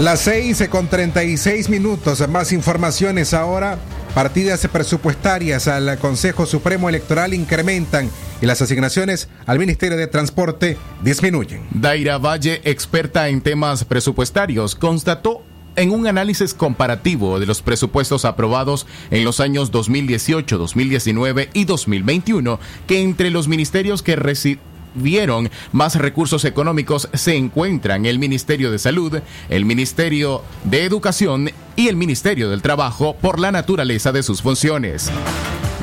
[0.00, 2.26] Las 6 con 36 minutos.
[2.28, 3.78] Más informaciones ahora.
[4.14, 8.10] Partidas presupuestarias al Consejo Supremo Electoral incrementan
[8.40, 11.66] y las asignaciones al Ministerio de Transporte disminuyen.
[11.70, 15.44] Daira Valle, experta en temas presupuestarios, constató
[15.76, 22.60] en un análisis comparativo de los presupuestos aprobados en los años 2018, 2019 y 2021
[22.86, 29.20] que entre los ministerios que recibieron más recursos económicos se encuentran el Ministerio de Salud,
[29.48, 35.10] el Ministerio de Educación y el Ministerio del Trabajo por la naturaleza de sus funciones.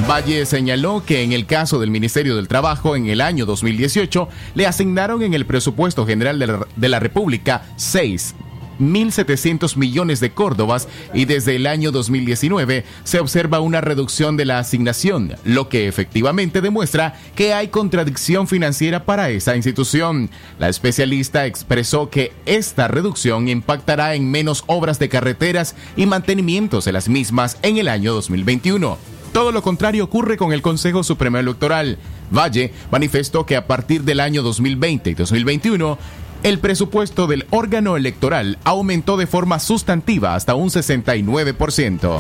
[0.06, 4.68] Valle señaló que en el caso del Ministerio del Trabajo en el año 2018 le
[4.68, 6.40] asignaron en el presupuesto general
[6.76, 8.36] de la, República 6
[8.80, 14.60] 1.700 millones de córdobas y desde el año 2019 se observa una reducción de la
[14.60, 20.30] asignación, lo que efectivamente demuestra que hay contradicción financiera para esa institución.
[20.60, 26.92] La especialista expresó que esta reducción impactará en menos obras de carreteras y mantenimientos de
[26.92, 28.98] las mismas en el año 2021.
[29.34, 31.98] Todo lo contrario ocurre con el Consejo Supremo Electoral.
[32.32, 35.98] Valle manifestó que a partir del año 2020 y 2021,
[36.44, 42.20] el presupuesto del órgano electoral aumentó de forma sustantiva hasta un 69%.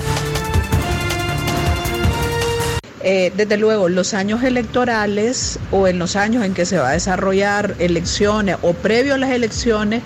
[3.09, 6.91] Eh, desde luego, los años electorales o en los años en que se va a
[6.91, 10.01] desarrollar elecciones o previo a las elecciones,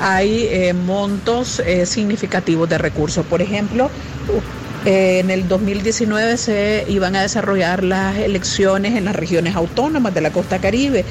[0.00, 3.26] hay eh, montos eh, significativos de recursos.
[3.26, 3.90] Por ejemplo,
[4.84, 10.20] eh, en el 2019 se iban a desarrollar las elecciones en las regiones autónomas de
[10.20, 11.04] la costa caribe.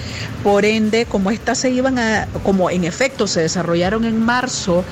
[0.43, 4.83] Por ende, como estas se iban a, como en efecto se desarrollaron en marzo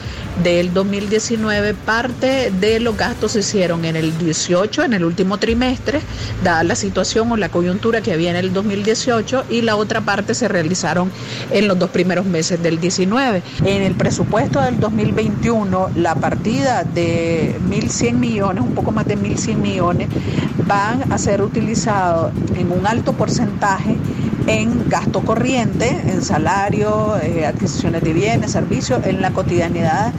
[0.43, 5.99] del 2019, parte de los gastos se hicieron en el 18, en el último trimestre,
[6.43, 10.33] dada la situación o la coyuntura que había en el 2018, y la otra parte
[10.33, 11.11] se realizaron
[11.51, 13.43] en los dos primeros meses del 19.
[13.65, 19.55] En el presupuesto del 2021, la partida de 1.100 millones, un poco más de 1.100
[19.57, 20.09] millones,
[20.65, 23.95] van a ser utilizados en un alto porcentaje
[24.47, 30.13] en gasto corriente, en salario, eh, adquisiciones de bienes, servicios, en la cotidianidad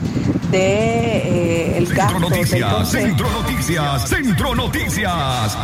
[0.51, 2.19] de eh, el Centro gasto.
[2.19, 2.89] Noticias.
[2.89, 5.57] Centro Noticias, Centro Noticias.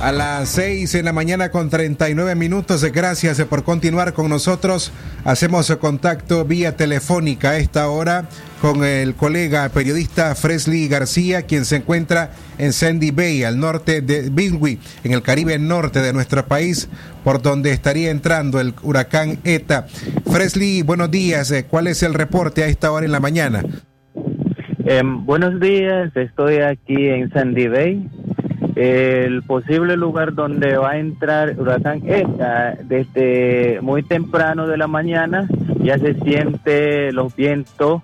[0.00, 2.84] A las 6 en la mañana con 39 minutos.
[2.84, 4.92] Gracias por continuar con nosotros.
[5.24, 8.28] Hacemos contacto vía telefónica a esta hora
[8.64, 14.30] con el colega periodista Fresley García, quien se encuentra en Sandy Bay, al norte de
[14.30, 16.88] Bilwi, en el Caribe norte de nuestro país,
[17.24, 19.82] por donde estaría entrando el huracán ETA.
[20.32, 21.50] Fresley, buenos días.
[21.50, 23.62] Eh, ¿Cuál es el reporte a esta hora en la mañana?
[24.86, 28.08] Em, buenos días, estoy aquí en Sandy Bay,
[28.76, 35.46] el posible lugar donde va a entrar huracán ETA desde muy temprano de la mañana,
[35.80, 38.00] ya se siente los vientos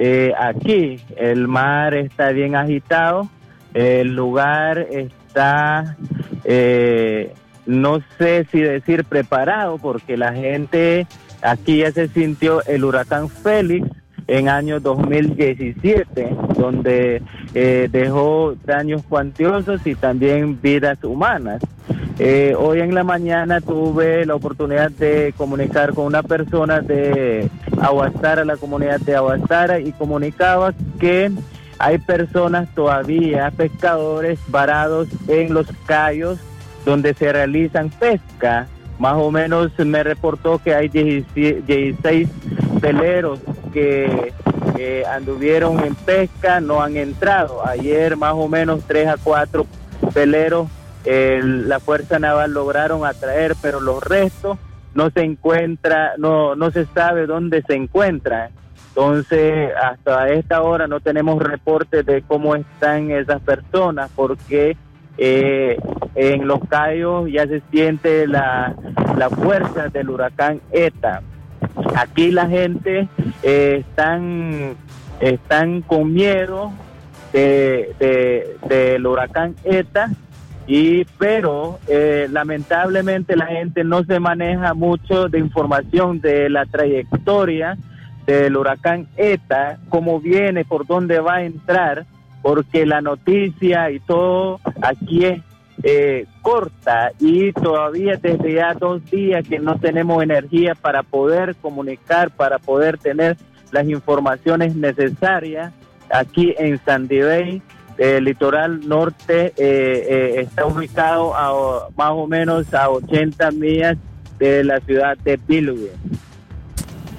[0.00, 3.28] eh, aquí, el mar está bien agitado,
[3.74, 5.96] el lugar está,
[6.44, 7.34] eh,
[7.66, 11.08] no sé si decir preparado, porque la gente
[11.42, 13.88] aquí ya se sintió el huracán Félix,
[14.28, 17.22] en año 2017, donde
[17.54, 21.62] eh, dejó daños cuantiosos y también vidas humanas.
[22.18, 27.48] Eh, hoy en la mañana tuve la oportunidad de comunicar con una persona de
[27.80, 31.30] Aguastara, la comunidad de Aguastara, y comunicaba que
[31.78, 36.38] hay personas todavía, pescadores varados en los callos
[36.84, 38.66] donde se realizan pesca.
[38.98, 42.28] Más o menos me reportó que hay 16
[42.78, 43.40] 16 peleros
[43.72, 44.32] que
[45.10, 47.66] anduvieron en pesca, no han entrado.
[47.66, 49.66] Ayer más o menos 3 a 4
[50.14, 50.68] peleros
[51.04, 54.58] eh, la Fuerza Naval lograron atraer, pero los restos
[54.94, 58.50] no se encuentra, no, no se sabe dónde se encuentran.
[58.88, 64.76] Entonces, hasta esta hora no tenemos reportes de cómo están esas personas, porque
[65.18, 65.78] eh,
[66.14, 68.74] en los callos ya se siente la,
[69.16, 71.22] la fuerza del huracán ETA.
[71.96, 73.08] Aquí la gente
[73.42, 74.74] eh, están,
[75.20, 76.72] están con miedo
[77.32, 80.10] de, de- del huracán ETA
[80.66, 87.76] Y, pero eh, lamentablemente la gente no se maneja mucho de información de la trayectoria
[88.26, 92.04] del huracán ETA, cómo viene, por dónde va a entrar,
[92.42, 95.40] porque la noticia y todo aquí es
[95.82, 102.30] eh, corta y todavía desde ya dos días que no tenemos energía para poder comunicar,
[102.30, 103.36] para poder tener
[103.70, 105.72] las informaciones necesarias
[106.10, 107.62] aquí en Sandy Bay.
[107.96, 113.96] El litoral norte eh, eh, está ubicado a más o menos a 80 millas
[114.38, 115.90] de la ciudad de Billoway.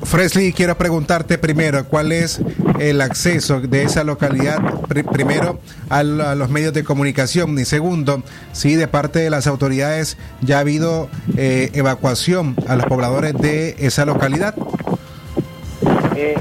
[0.10, 2.42] Fresley, quiero preguntarte primero, ¿cuál es
[2.80, 4.58] el acceso de esa localidad,
[4.88, 7.58] pri- primero, a, los medios de comunicación?
[7.60, 12.88] Y segundo, si de parte de las autoridades ya ha habido eh, evacuación a los
[12.88, 14.56] pobladores de esa localidad.
[16.16, 16.40] Eh,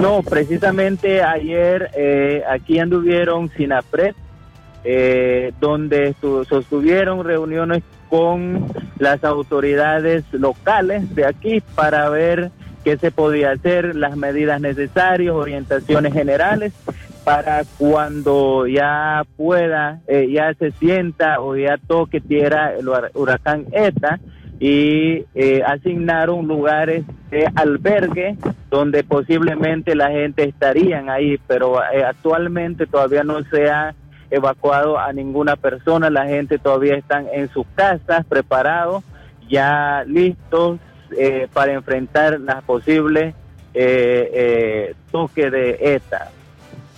[0.00, 4.14] no, precisamente ayer eh, aquí anduvieron Sinapred,
[4.82, 6.14] eh, donde
[6.48, 8.66] sostuvieron reuniones con
[8.98, 12.50] las autoridades locales de aquí para ver
[12.84, 16.72] qué se podía hacer, las medidas necesarias, orientaciones generales
[17.24, 23.66] para cuando ya pueda, eh, ya se sienta o ya toque tierra el hura- huracán
[23.72, 24.18] ETA
[24.58, 28.36] y eh, asignaron lugares de albergue
[28.70, 33.94] donde posiblemente la gente estarían ahí, pero eh, actualmente todavía no se ha
[34.30, 39.02] evacuado a ninguna persona, la gente todavía están en sus casas preparados,
[39.48, 40.78] ya listos
[41.16, 43.34] eh, para enfrentar las posibles
[43.74, 46.30] eh, eh, toque de ETA.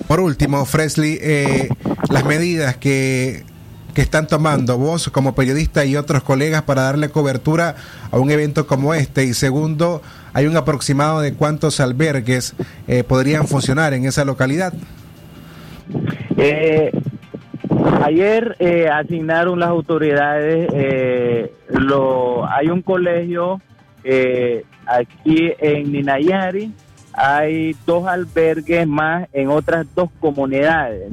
[0.08, 1.68] Por último, Fresley, eh,
[2.10, 3.44] las medidas que,
[3.94, 7.76] que están tomando vos como periodista y otros colegas para darle cobertura
[8.10, 9.24] a un evento como este.
[9.24, 10.02] Y segundo,
[10.32, 12.54] hay un aproximado de cuántos albergues
[12.88, 14.72] eh, podrían funcionar en esa localidad.
[16.36, 16.90] Eh,
[18.02, 23.60] ayer eh, asignaron las autoridades, eh, lo, hay un colegio
[24.04, 26.72] eh, aquí en Ninayari,
[27.12, 31.12] hay dos albergues más en otras dos comunidades.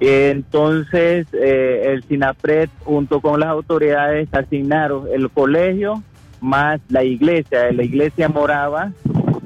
[0.00, 6.02] Entonces, eh, el SINAPRED junto con las autoridades asignaron el colegio
[6.40, 8.92] más la iglesia, la iglesia morava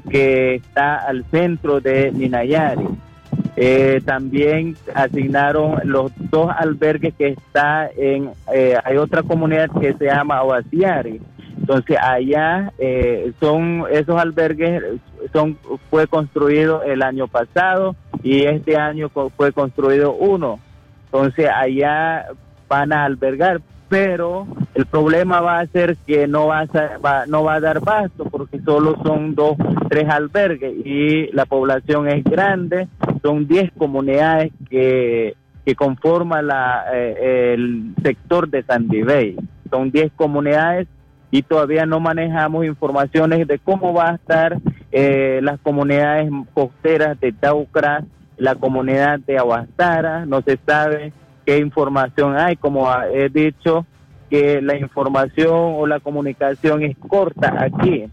[0.09, 2.87] que está al centro de Ninayari.
[3.55, 10.05] Eh, también asignaron los dos albergues que está en, eh, hay otra comunidad que se
[10.05, 11.21] llama Oasiari.
[11.69, 14.81] Entonces allá eh, son esos albergues
[15.31, 15.55] son
[15.91, 20.59] fue construido el año pasado y este año fue construido uno.
[21.05, 22.25] Entonces allá
[22.67, 27.53] van a albergar, pero el problema va a ser que no va a, no va
[27.53, 29.55] a dar basto porque solo son dos,
[29.89, 32.87] tres albergues y la población es grande,
[33.21, 39.35] son 10 comunidades que, que conforman la, eh, el sector de Sandy Bay.
[39.69, 40.87] Son 10 comunidades
[41.31, 44.57] y todavía no manejamos informaciones de cómo va a estar
[44.91, 48.03] eh, las comunidades costeras de Taucra,
[48.37, 51.13] la comunidad de Aguastara, no se sabe
[51.45, 53.85] qué información hay, como he dicho,
[54.29, 58.05] que la información o la comunicación es corta aquí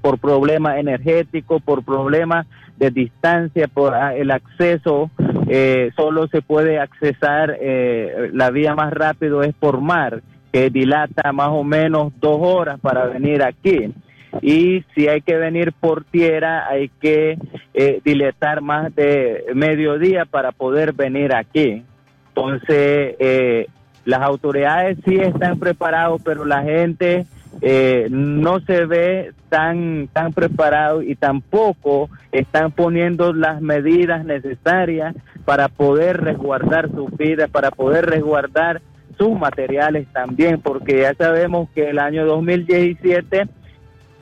[0.00, 5.10] por problemas energéticos, por problemas de distancia, por ah, el acceso,
[5.48, 10.22] eh, solo se puede accesar, eh, la vía más rápido es por mar,
[10.54, 13.92] que dilata más o menos dos horas para venir aquí.
[14.40, 17.36] Y si hay que venir por tierra, hay que
[17.74, 21.82] eh, dilatar más de mediodía para poder venir aquí.
[22.28, 23.66] Entonces, eh,
[24.04, 27.26] las autoridades sí están preparados, pero la gente
[27.60, 35.66] eh, no se ve tan tan preparado y tampoco están poniendo las medidas necesarias para
[35.66, 38.82] poder resguardar sus vidas, para poder resguardar
[39.16, 43.46] sus materiales también, porque ya sabemos que el año 2017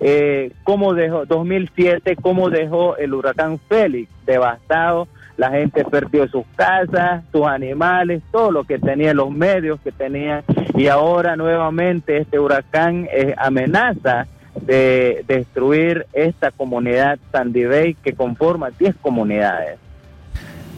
[0.04, 4.10] eh, cómo dejó 2007 cómo dejó el huracán Félix.
[4.26, 9.92] Devastado la gente perdió sus casas sus animales todo lo que tenía los medios que
[9.92, 14.26] tenía y ahora nuevamente este huracán eh, amenaza
[14.60, 19.78] de destruir esta comunidad Sandy Bay que conforma 10 comunidades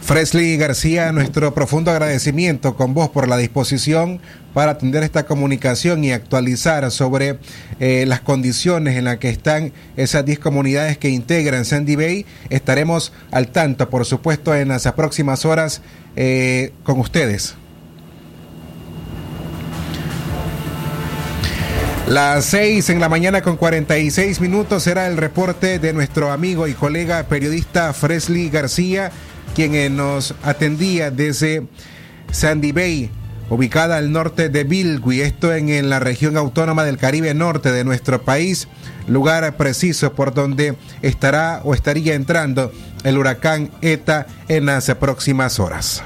[0.05, 4.21] Fresley García, nuestro profundo agradecimiento con vos por la disposición
[4.53, 7.39] para atender esta comunicación y actualizar sobre
[7.81, 12.27] eh, las condiciones en las que están esas 10 comunidades que integran Sandy Bay.
[12.51, 15.81] Estaremos al tanto, por supuesto, en las próximas horas
[16.17, 17.55] eh, con ustedes.
[22.07, 26.75] Las 6 en la mañana con 46 minutos será el reporte de nuestro amigo y
[26.75, 29.11] colega periodista Fresley García,
[29.55, 31.67] quien eh, nos atendía desde
[32.31, 33.11] Sandy Bay
[33.51, 37.85] ubicada al norte de Bilgui, esto en, en la región autónoma del Caribe Norte de
[37.85, 38.69] nuestro país,
[39.07, 42.73] lugar preciso por donde estará o estaría entrando
[43.05, 46.03] el huracán ETA en las próximas horas.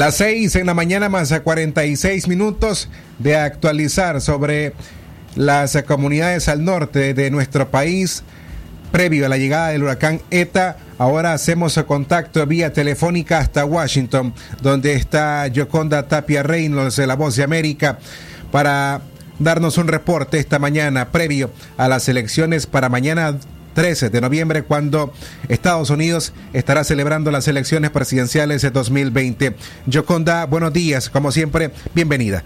[0.00, 2.88] Las seis en la mañana más a 46 minutos
[3.18, 4.72] de actualizar sobre
[5.36, 8.22] las comunidades al norte de nuestro país
[8.92, 10.78] previo a la llegada del huracán ETA.
[10.96, 14.32] Ahora hacemos contacto vía telefónica hasta Washington,
[14.62, 17.98] donde está Yoconda Tapia Reynolds de La Voz de América,
[18.50, 19.02] para
[19.38, 23.36] darnos un reporte esta mañana previo a las elecciones para mañana
[23.74, 25.12] 13 de noviembre cuando
[25.48, 29.54] Estados Unidos estará celebrando las elecciones presidenciales de 2020.
[29.86, 32.42] Yoconda, buenos días, como siempre, bienvenida.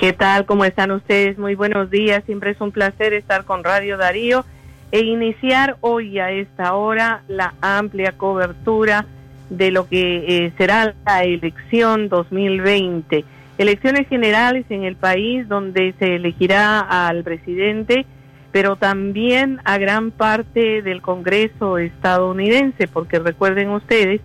[0.00, 0.46] ¿Qué tal?
[0.46, 1.36] ¿Cómo están ustedes?
[1.38, 2.22] Muy buenos días.
[2.24, 4.46] Siempre es un placer estar con Radio Darío
[4.92, 9.06] e iniciar hoy a esta hora la amplia cobertura
[9.50, 13.24] de lo que eh, será la elección 2020.
[13.58, 18.06] Elecciones generales en el país donde se elegirá al presidente,
[18.52, 24.20] pero también a gran parte del Congreso estadounidense, porque recuerden ustedes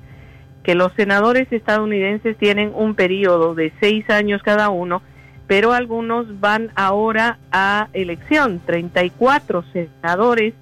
[0.64, 5.02] que los senadores estadounidenses tienen un periodo de seis años cada uno
[5.48, 10.54] pero algunos van ahora a elección, 34 senadores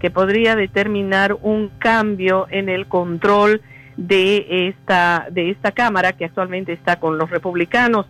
[0.00, 3.60] que podría determinar un cambio en el control
[3.96, 8.06] de esta de esta cámara que actualmente está con los republicanos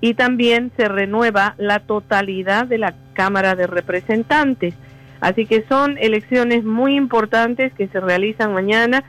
[0.00, 4.74] y también se renueva la totalidad de la Cámara de Representantes.
[5.20, 9.04] Así que son elecciones muy importantes que se realizan mañana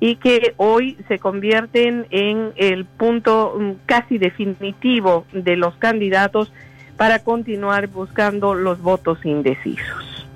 [0.00, 6.52] y que hoy se convierten en el punto mm, casi definitivo de los candidatos
[6.96, 10.26] para continuar buscando los votos indecisos.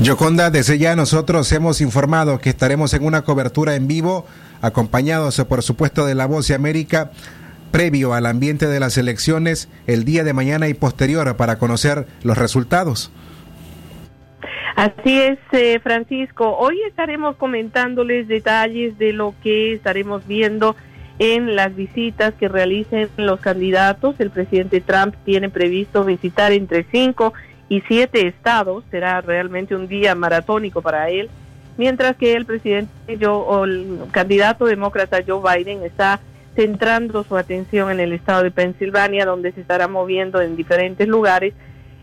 [0.00, 4.26] Yoconda, desde ya nosotros hemos informado que estaremos en una cobertura en vivo,
[4.62, 7.10] acompañados por supuesto de La Voz de América,
[7.72, 12.38] previo al ambiente de las elecciones el día de mañana y posterior para conocer los
[12.38, 13.10] resultados.
[14.76, 16.56] Así es, eh, Francisco.
[16.56, 20.76] Hoy estaremos comentándoles detalles de lo que estaremos viendo
[21.18, 24.18] en las visitas que realicen los candidatos.
[24.18, 27.34] El presidente Trump tiene previsto visitar entre cinco
[27.68, 28.84] y siete estados.
[28.90, 31.28] Será realmente un día maratónico para él.
[31.76, 36.20] Mientras que el presidente Joe, o el candidato demócrata Joe Biden está
[36.54, 41.54] centrando su atención en el estado de Pensilvania, donde se estará moviendo en diferentes lugares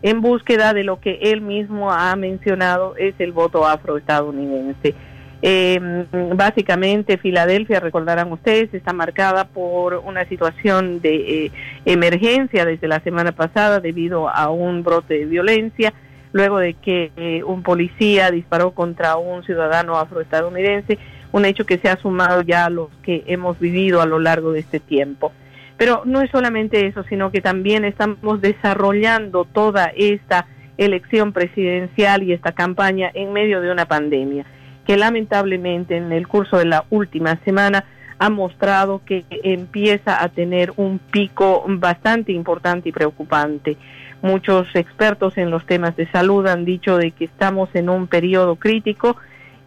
[0.01, 4.95] en búsqueda de lo que él mismo ha mencionado es el voto afroestadounidense.
[5.41, 11.51] Eh, básicamente, Filadelfia, recordarán ustedes, está marcada por una situación de eh,
[11.85, 15.93] emergencia desde la semana pasada debido a un brote de violencia,
[16.33, 20.97] luego de que eh, un policía disparó contra un ciudadano afroestadounidense,
[21.31, 24.51] un hecho que se ha sumado ya a los que hemos vivido a lo largo
[24.51, 25.31] de este tiempo.
[25.77, 32.33] Pero no es solamente eso, sino que también estamos desarrollando toda esta elección presidencial y
[32.33, 34.45] esta campaña en medio de una pandemia
[34.89, 37.85] que lamentablemente en el curso de la última semana
[38.17, 43.77] ha mostrado que empieza a tener un pico bastante importante y preocupante.
[44.23, 48.55] Muchos expertos en los temas de salud han dicho de que estamos en un periodo
[48.55, 49.15] crítico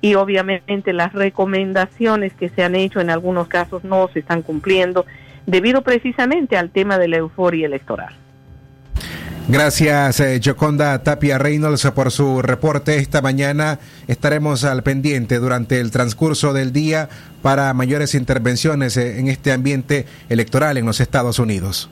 [0.03, 5.07] y obviamente las recomendaciones que se han hecho en algunos casos no se están cumpliendo
[5.47, 8.15] debido precisamente al tema de la euforia electoral.
[9.49, 13.79] Gracias, eh, Joconda Tapia Reynolds, por su reporte esta mañana.
[14.07, 17.09] Estaremos al pendiente durante el transcurso del día
[17.41, 21.91] para mayores intervenciones eh, en este ambiente electoral en los Estados Unidos.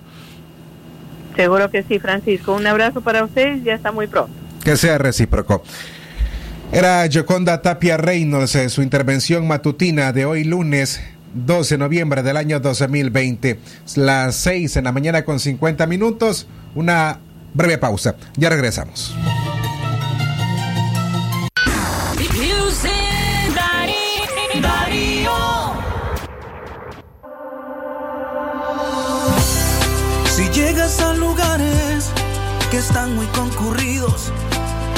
[1.37, 2.55] Seguro que sí, Francisco.
[2.55, 4.33] Un abrazo para ustedes, ya está muy pronto.
[4.65, 5.63] Que sea recíproco.
[6.73, 11.01] Era Joconda Tapia Reynolds, eh, su intervención matutina de hoy lunes
[11.35, 13.59] 12 de noviembre del año 2020,
[13.97, 16.47] las 6 en la mañana con 50 minutos,
[16.77, 17.19] una
[17.55, 18.15] breve pausa.
[18.37, 19.17] Ya regresamos.
[30.27, 32.11] Si llegas a lugares
[32.71, 34.33] que están muy concurridos,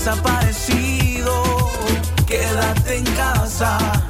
[0.00, 1.30] Desaparecido.
[2.26, 4.09] Quédate en casa.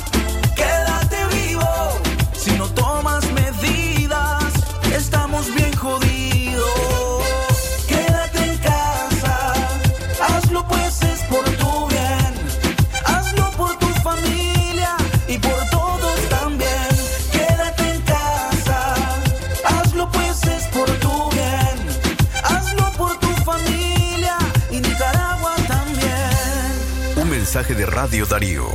[27.75, 28.67] De Radio Darío.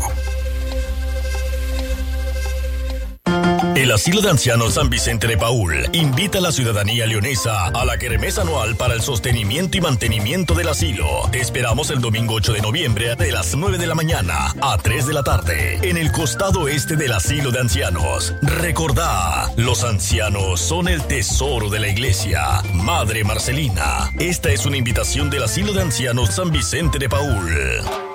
[3.75, 7.97] El Asilo de Ancianos San Vicente de Paul invita a la ciudadanía leonesa a la
[7.97, 11.05] kermés anual para el sostenimiento y mantenimiento del asilo.
[11.31, 15.07] Te esperamos el domingo 8 de noviembre de las 9 de la mañana a 3
[15.07, 18.33] de la tarde en el costado este del Asilo de Ancianos.
[18.41, 22.61] Recordá, los ancianos son el tesoro de la iglesia.
[22.73, 28.14] Madre Marcelina, esta es una invitación del Asilo de Ancianos San Vicente de Paul.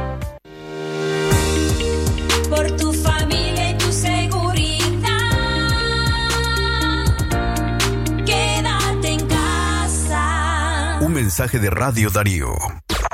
[11.11, 12.55] Un mensaje de Radio Darío.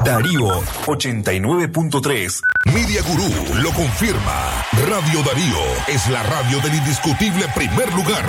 [0.05, 2.41] Darío 89.3.
[2.71, 3.27] Media Gurú
[3.63, 4.63] lo confirma.
[4.87, 8.23] Radio Darío es la radio del indiscutible primer lugar.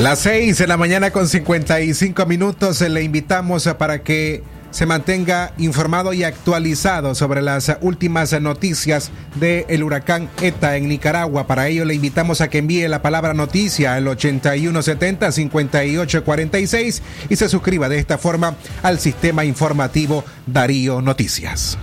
[0.00, 6.12] Las 6 de la mañana con 55 minutos le invitamos para que se mantenga informado
[6.12, 11.46] y actualizado sobre las últimas noticias del huracán ETA en Nicaragua.
[11.46, 17.88] Para ello le invitamos a que envíe la palabra noticia al 8170-5846 y se suscriba
[17.88, 21.78] de esta forma al sistema informativo Darío Noticias.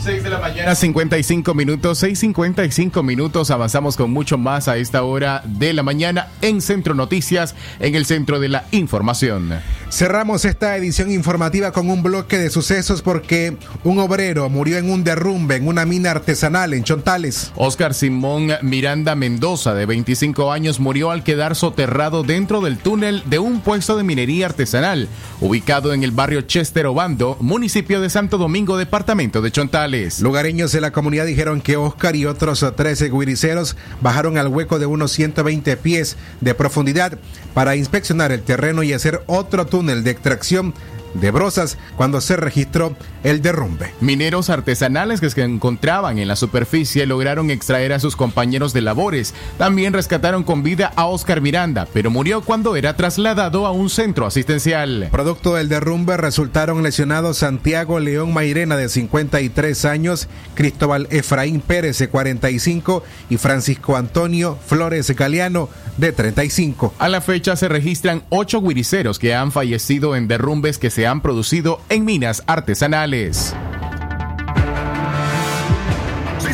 [0.00, 3.50] 6 de la mañana, 55 minutos, 6.55 minutos.
[3.50, 8.06] Avanzamos con mucho más a esta hora de la mañana en Centro Noticias, en el
[8.06, 9.60] centro de la información.
[9.90, 15.02] Cerramos esta edición informativa con un bloque de sucesos porque un obrero murió en un
[15.02, 17.52] derrumbe en una mina artesanal en Chontales.
[17.56, 23.38] Oscar Simón Miranda Mendoza, de 25 años, murió al quedar soterrado dentro del túnel de
[23.38, 25.08] un puesto de minería artesanal,
[25.40, 29.87] ubicado en el barrio Chester Obando, municipio de Santo Domingo, departamento de Chontales.
[30.20, 34.84] Lugareños de la comunidad dijeron que Oscar y otros 13 guiriceros bajaron al hueco de
[34.84, 37.18] unos 120 pies de profundidad
[37.54, 40.74] para inspeccionar el terreno y hacer otro túnel de extracción
[41.20, 43.92] de brosas cuando se registró el derrumbe.
[44.00, 49.34] Mineros artesanales que se encontraban en la superficie lograron extraer a sus compañeros de labores.
[49.56, 54.26] También rescataron con vida a Oscar Miranda, pero murió cuando era trasladado a un centro
[54.26, 55.08] asistencial.
[55.10, 62.08] Producto del derrumbe resultaron lesionados Santiago León Mairena de 53 años, Cristóbal Efraín Pérez de
[62.08, 66.94] 45 y Francisco Antonio Flores Galeano de 35.
[66.98, 71.20] A la fecha se registran ocho guiriceros que han fallecido en derrumbes que se han
[71.20, 73.54] producido en minas artesanales.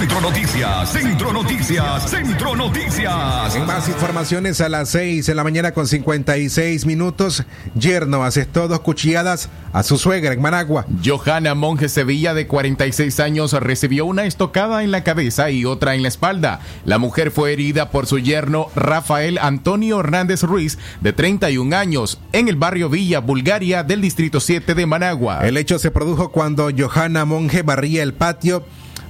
[0.04, 3.56] Centro Noticias, Centro Noticias, Centro Noticias.
[3.56, 7.42] En más informaciones a las 6 en la mañana con 56 minutos,
[7.74, 10.84] yerno asestó dos cuchilladas a su suegra en Managua.
[11.02, 16.02] Johanna Monge Sevilla, de 46 años, recibió una estocada en la cabeza y otra en
[16.02, 16.60] la espalda.
[16.84, 22.48] La mujer fue herida por su yerno Rafael Antonio Hernández Ruiz, de 31 años, en
[22.48, 25.48] el barrio Villa, Bulgaria, del distrito 7 de Managua.
[25.48, 28.66] El hecho se produjo cuando Johanna Monge barría el patio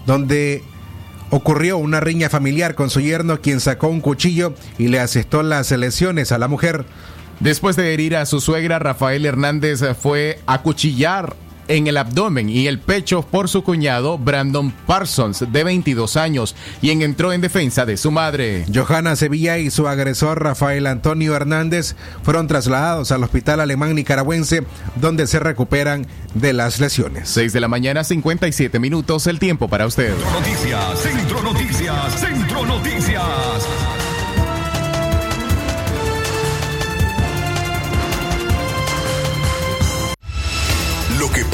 [0.07, 0.63] donde
[1.31, 5.71] ocurrió una riña familiar con su yerno quien sacó un cuchillo y le asestó las
[5.71, 6.85] lesiones a la mujer.
[7.41, 11.35] Después de herir a su suegra, Rafael Hernández fue a cuchillar
[11.69, 17.03] en el abdomen y el pecho por su cuñado Brandon Parsons, de 22 años, quien
[17.03, 18.65] entró en defensa de su madre.
[18.73, 24.65] Johanna Sevilla y su agresor Rafael Antonio Hernández fueron trasladados al hospital alemán nicaragüense,
[24.97, 27.29] donde se recuperan de las lesiones.
[27.31, 30.15] 6 de la mañana, 57 minutos, el tiempo para usted.
[30.15, 33.84] Centro Noticias, Centro Noticias, Centro Noticias.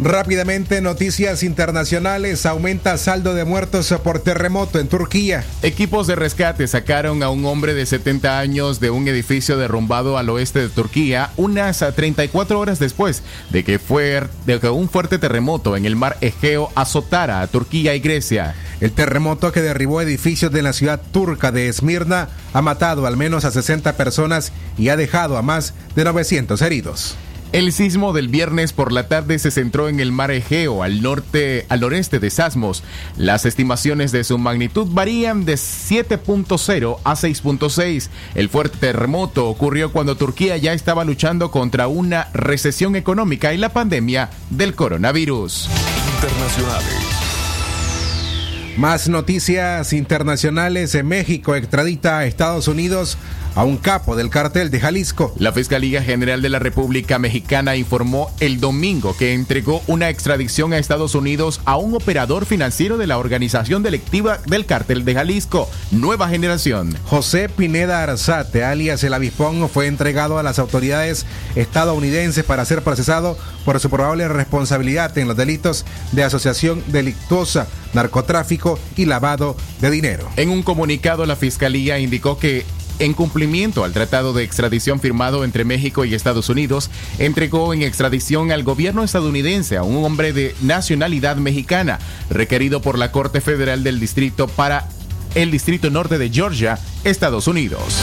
[0.00, 2.46] Rápidamente, noticias internacionales.
[2.46, 5.44] Aumenta saldo de muertos por terremoto en Turquía.
[5.62, 10.30] Equipos de rescate sacaron a un hombre de 70 años de un edificio derrumbado al
[10.30, 15.76] oeste de Turquía unas 34 horas después de que, fue, de que un fuerte terremoto
[15.76, 18.54] en el mar Egeo azotara a Turquía y Grecia.
[18.80, 23.44] El terremoto que derribó edificios de la ciudad turca de Esmirna ha matado al menos
[23.44, 27.16] a 60 personas y ha dejado a más de 900 heridos.
[27.50, 31.64] El sismo del viernes por la tarde se centró en el mar Egeo, al norte,
[31.70, 32.82] al noreste de Sasmos.
[33.16, 38.08] Las estimaciones de su magnitud varían de 7.0 a 6.6.
[38.34, 43.70] El fuerte terremoto ocurrió cuando Turquía ya estaba luchando contra una recesión económica y la
[43.70, 45.70] pandemia del coronavirus.
[46.16, 47.18] Internacionales.
[48.76, 50.94] Más noticias internacionales.
[50.94, 53.16] En México extradita a Estados Unidos
[53.58, 55.34] a un capo del cartel de Jalisco.
[55.36, 60.78] La Fiscalía General de la República Mexicana informó el domingo que entregó una extradición a
[60.78, 66.28] Estados Unidos a un operador financiero de la organización delictiva del cartel de Jalisco, Nueva
[66.28, 66.96] Generación.
[67.06, 73.36] José Pineda Arzate, alias el Avispón, fue entregado a las autoridades estadounidenses para ser procesado
[73.64, 80.28] por su probable responsabilidad en los delitos de asociación delictuosa, narcotráfico y lavado de dinero.
[80.36, 82.64] En un comunicado, la Fiscalía indicó que
[82.98, 88.52] en cumplimiento al tratado de extradición firmado entre México y Estados Unidos, entregó en extradición
[88.52, 91.98] al gobierno estadounidense a un hombre de nacionalidad mexicana,
[92.30, 94.88] requerido por la Corte Federal del Distrito para
[95.34, 97.94] el Distrito Norte de Georgia, Estados Unidos.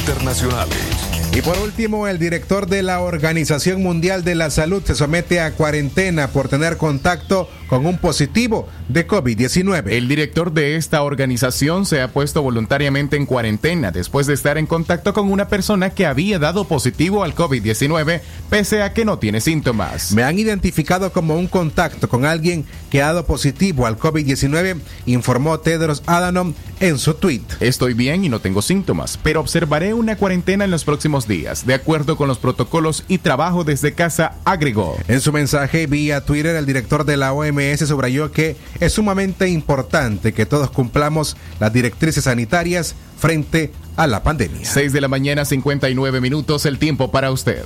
[0.00, 0.95] Internacionales.
[1.36, 5.52] Y por último, el director de la Organización Mundial de la Salud se somete a
[5.52, 9.90] cuarentena por tener contacto con un positivo de COVID-19.
[9.90, 14.66] El director de esta organización se ha puesto voluntariamente en cuarentena después de estar en
[14.66, 19.40] contacto con una persona que había dado positivo al COVID-19 pese a que no tiene
[19.40, 20.12] síntomas.
[20.12, 25.60] Me han identificado como un contacto con alguien que ha dado positivo al COVID-19, informó
[25.60, 27.42] Tedros Adhanom en su tweet.
[27.60, 31.74] Estoy bien y no tengo síntomas, pero observaré una cuarentena en los próximos días, de
[31.74, 34.96] acuerdo con los protocolos y trabajo desde casa, agregó.
[35.08, 40.32] En su mensaje vía Twitter, el director de la OMS subrayó que es sumamente importante
[40.32, 44.64] que todos cumplamos las directrices sanitarias frente a la pandemia.
[44.64, 47.64] 6 de la mañana, 59 minutos, el tiempo para usted.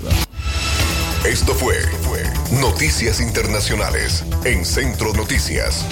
[1.24, 2.22] Esto fue, fue
[2.60, 5.84] Noticias Internacionales en Centro Noticias.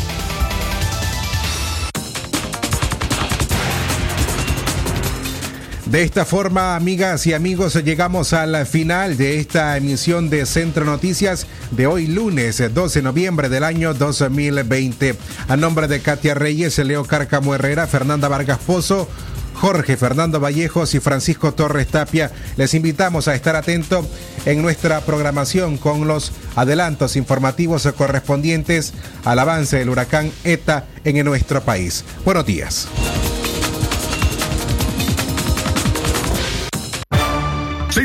[5.91, 11.47] De esta forma, amigas y amigos, llegamos al final de esta emisión de Centro Noticias
[11.71, 15.15] de hoy lunes 12 de noviembre del año 2020.
[15.49, 19.09] A nombre de Katia Reyes, Leo Cárcamo Herrera, Fernanda Vargas Pozo,
[19.55, 22.33] Jorge Fernando Vallejos y Francisco Torres Tapia.
[22.59, 24.05] Les invitamos a estar atentos
[24.45, 28.93] en nuestra programación con los adelantos informativos correspondientes
[29.25, 32.05] al avance del huracán ETA en nuestro país.
[32.27, 32.89] Buenos días.